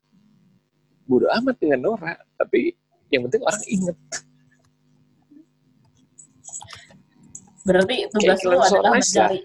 [1.08, 2.72] bodo amat dengan norak tapi
[3.12, 3.98] yang penting orang inget
[7.68, 8.96] Berarti tugas lu adalah lah.
[8.96, 9.40] mencari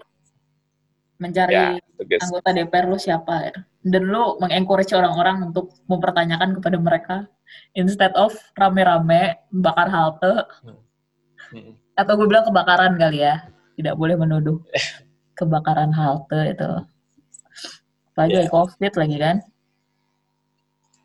[1.19, 1.67] mencari ya
[1.99, 3.55] tugas anggota DPR lu siapa ya.
[3.83, 7.15] Dan lu mengencourage orang-orang untuk mempertanyakan kepada mereka
[7.75, 10.47] instead of rame-rame bakar halte
[11.51, 11.75] Hmm.
[11.93, 13.43] atau gue bilang kebakaran kali ya.
[13.73, 14.61] Tidak boleh menuduh
[15.33, 16.71] kebakaran halte itu.
[18.13, 18.47] Lagi Ya.
[18.47, 19.37] COVID lagi kan.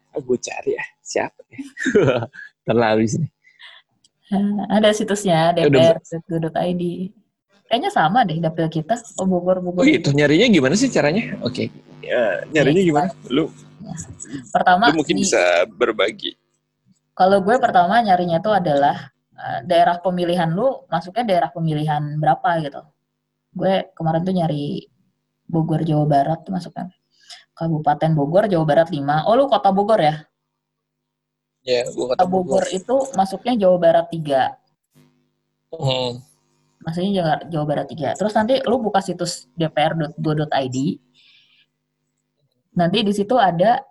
[0.09, 1.61] ah, gue cari ya siapa ya
[2.66, 3.29] terlalu sini
[4.29, 6.83] Nah, ada situsnya Ya dpr.go.id.
[7.64, 8.97] Kayaknya sama deh dapil kita.
[9.16, 9.85] Oh Bogor oh Bogor.
[9.85, 11.69] gitu nyarinya gimana sih caranya oke
[12.01, 12.89] Ya, nyarinya Iya.
[12.89, 13.49] gimana lu
[14.49, 16.37] Pertama lu mungkin di- bisa berbagi
[17.12, 19.18] Kalau gue pertama nyarinya tuh adalah eh,
[19.62, 22.82] daerah pemilihan lu masuknya daerah pemilihan berapa gitu.
[23.55, 24.91] Gue kemarin tuh nyari
[25.49, 26.91] Bogor Jawa Barat tuh masuknya.
[27.55, 29.26] Kabupaten Bogor Jawa Barat 5.
[29.26, 30.14] Oh lu kota Bogor ya?
[31.66, 35.74] ya gua Kota Bogor itu masuknya Jawa Barat 3.
[35.74, 36.22] Hmm.
[36.82, 38.18] Maksudnya Jawa, Jawa Barat 3.
[38.18, 40.76] Terus nanti lu buka situs dpr.go.id.
[42.78, 43.82] Nanti di situ ada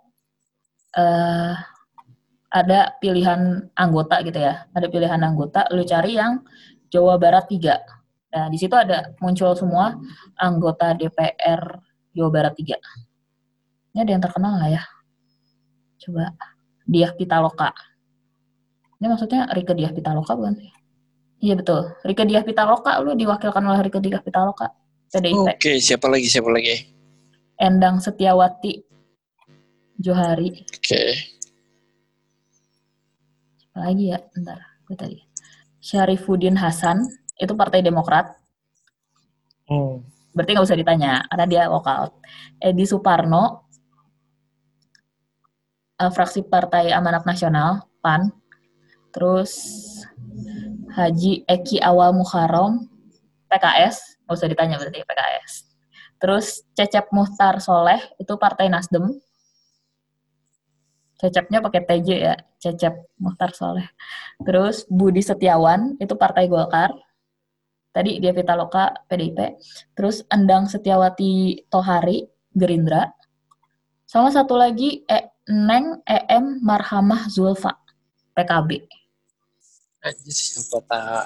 [0.95, 1.56] eh
[2.48, 4.68] ada pilihan anggota gitu ya.
[4.72, 6.43] Ada pilihan anggota, lu cari yang
[6.88, 7.76] Jawa Barat 3.
[8.28, 9.95] Nah, di situ ada muncul semua
[10.39, 11.62] anggota DPR
[12.16, 12.78] Jawa Barat 3.
[13.95, 14.84] Ini ada yang terkenal nggak ya?
[16.08, 16.26] Coba.
[16.88, 17.76] Diah Pitaloka.
[18.98, 20.72] Ini maksudnya Rike Diah Pitaloka bukan sih?
[21.43, 21.91] Iya betul.
[22.08, 24.72] Rike Diah Pitaloka lu diwakilkan oleh Rike Diah Pitaloka.
[25.08, 25.39] PDIP.
[25.39, 26.84] oke siapa lagi siapa lagi
[27.58, 28.84] Endang Setiawati
[29.98, 30.68] Johari.
[30.68, 31.37] oke Apa
[33.80, 34.20] lagi ya?
[34.34, 35.20] Bentar, gue tadi.
[35.78, 37.06] Syarifuddin Hasan,
[37.38, 38.34] itu Partai Demokrat.
[39.70, 40.02] Hmm.
[40.34, 42.18] Berarti nggak usah ditanya, karena dia walkout.
[42.62, 43.70] Edi Suparno,
[45.98, 48.30] eh, fraksi Partai Amanat Nasional, PAN.
[49.14, 49.54] Terus
[50.94, 52.86] Haji Eki Awal Muharram,
[53.50, 54.22] PKS.
[54.26, 55.52] Nggak usah ditanya berarti PKS.
[56.18, 59.18] Terus Cecep Muhtar Soleh, itu Partai Nasdem.
[61.18, 63.89] Cecepnya pakai TJ ya, Cecep Muhtar Soleh.
[64.45, 66.93] Terus Budi Setiawan, itu Partai Golkar.
[67.89, 69.57] Tadi dia Pitaloka, PDIP.
[69.97, 72.22] Terus Endang Setiawati Tohari,
[72.53, 73.09] Gerindra.
[74.05, 75.18] Sama satu lagi, e,
[75.49, 77.74] Neng EM Marhamah Zulfa,
[78.38, 78.86] PKB.
[80.05, 80.38] Anjir,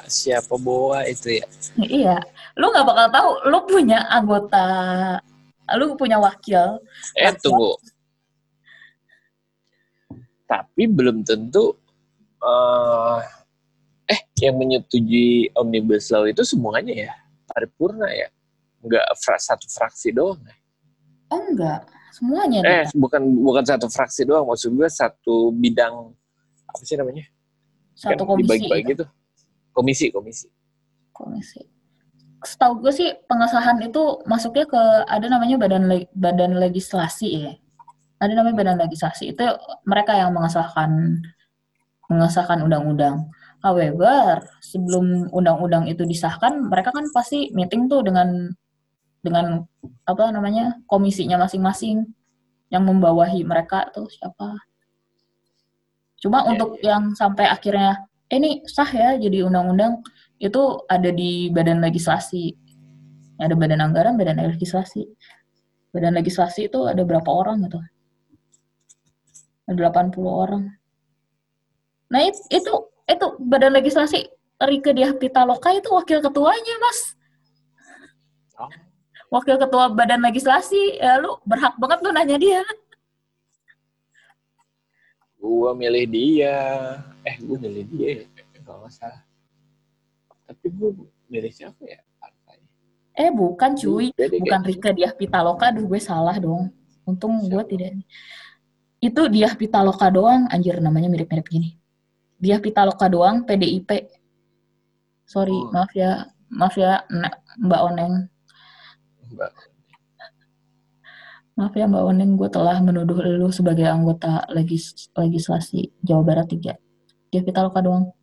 [0.08, 2.16] siapa bawa itu ya Iya,
[2.56, 4.66] lu nggak bakal tahu, lu punya anggota,
[5.76, 6.80] lu punya wakil.
[7.20, 7.76] eh tunggu
[10.52, 11.80] tapi belum tentu
[12.44, 13.24] eh
[14.12, 17.14] eh yang menyetujui omnibus law itu semuanya ya
[17.48, 18.28] paripurna ya
[18.84, 20.56] nggak fra- satu fraksi doang ya?
[21.32, 22.60] Oh enggak, semuanya.
[22.66, 26.12] eh bukan bukan satu fraksi doang maksud gue satu bidang
[26.68, 27.24] apa sih namanya
[27.96, 28.44] Satu Kan komisi.
[28.44, 28.92] dibagi-bagi gitu.
[28.92, 29.06] gitu
[29.72, 30.48] komisi komisi
[31.14, 31.62] komisi.
[32.42, 37.54] Setahu gue sih pengesahan itu masuknya ke ada namanya badan le- badan legislasi ya.
[38.22, 39.42] Ada namanya badan legislasi itu
[39.90, 41.20] mereka yang mengesahkan
[42.12, 43.32] mengesahkan undang-undang.
[43.66, 48.52] However, sebelum undang-undang itu disahkan, mereka kan pasti meeting tuh dengan
[49.22, 49.64] dengan
[50.06, 52.10] apa namanya komisinya masing-masing
[52.74, 54.58] yang membawahi mereka tuh siapa.
[56.22, 60.02] Cuma Iya, untuk yang sampai akhirnya eh, ini sah ya jadi undang-undang
[60.42, 62.58] itu ada di badan legislasi.
[63.42, 65.06] Ada badan anggaran, badan legislasi.
[65.94, 67.82] Badan legislasi itu ada berapa orang gitu?
[69.72, 70.64] Ada 80 orang.
[72.08, 72.74] Nah, it- itu
[73.08, 74.28] itu badan legislasi
[74.60, 77.16] Rike Diah Pitaloka itu wakil ketuanya, Mas.
[78.56, 78.68] Oh.
[79.32, 82.62] Wakil ketua badan legislasi, ya lu berhak banget lu nanya dia.
[85.42, 86.58] gue milih dia
[87.26, 88.26] eh gue milih dia ya
[88.62, 89.22] kalau nggak salah
[90.46, 90.90] tapi gue
[91.26, 92.62] milih siapa ya partai
[93.12, 94.14] Eh, bukan cuy.
[94.14, 96.70] Beda bukan Rika Diah Pitaloka, aduh gue salah dong.
[97.04, 97.98] Untung gue tidak.
[99.02, 101.74] Itu Diah Pitaloka doang, anjir namanya mirip-mirip gini.
[102.38, 103.90] Diah Pitaloka doang, PDIP.
[105.26, 105.74] Sorry, Oh.
[105.74, 107.02] maaf ya, maaf ya
[107.58, 108.14] Mbak Oneng.
[109.34, 109.52] Mbak.
[111.58, 116.78] Maaf ya Mbak Oneng, gue telah menuduh lu sebagai anggota legis legislasi Jawa Barat 3.
[117.34, 118.14] Diah Pitaloka doang.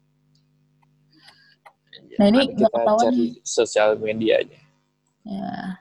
[2.19, 3.15] Nah, ini kita ketahuan
[3.47, 4.59] sosial medianya
[5.23, 5.79] Ya.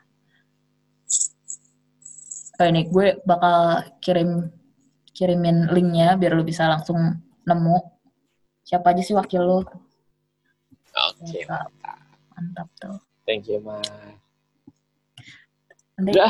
[2.62, 4.54] Oh, ini gue bakal kirim
[5.18, 7.78] kirimin linknya biar lu bisa langsung nemu
[8.62, 9.60] siapa aja sih wakil lu.
[10.98, 11.70] Oke, Mantap.
[12.38, 12.98] Mantap tuh.
[13.26, 13.82] thank you, Ma.
[15.98, 16.26] Nanti Udah.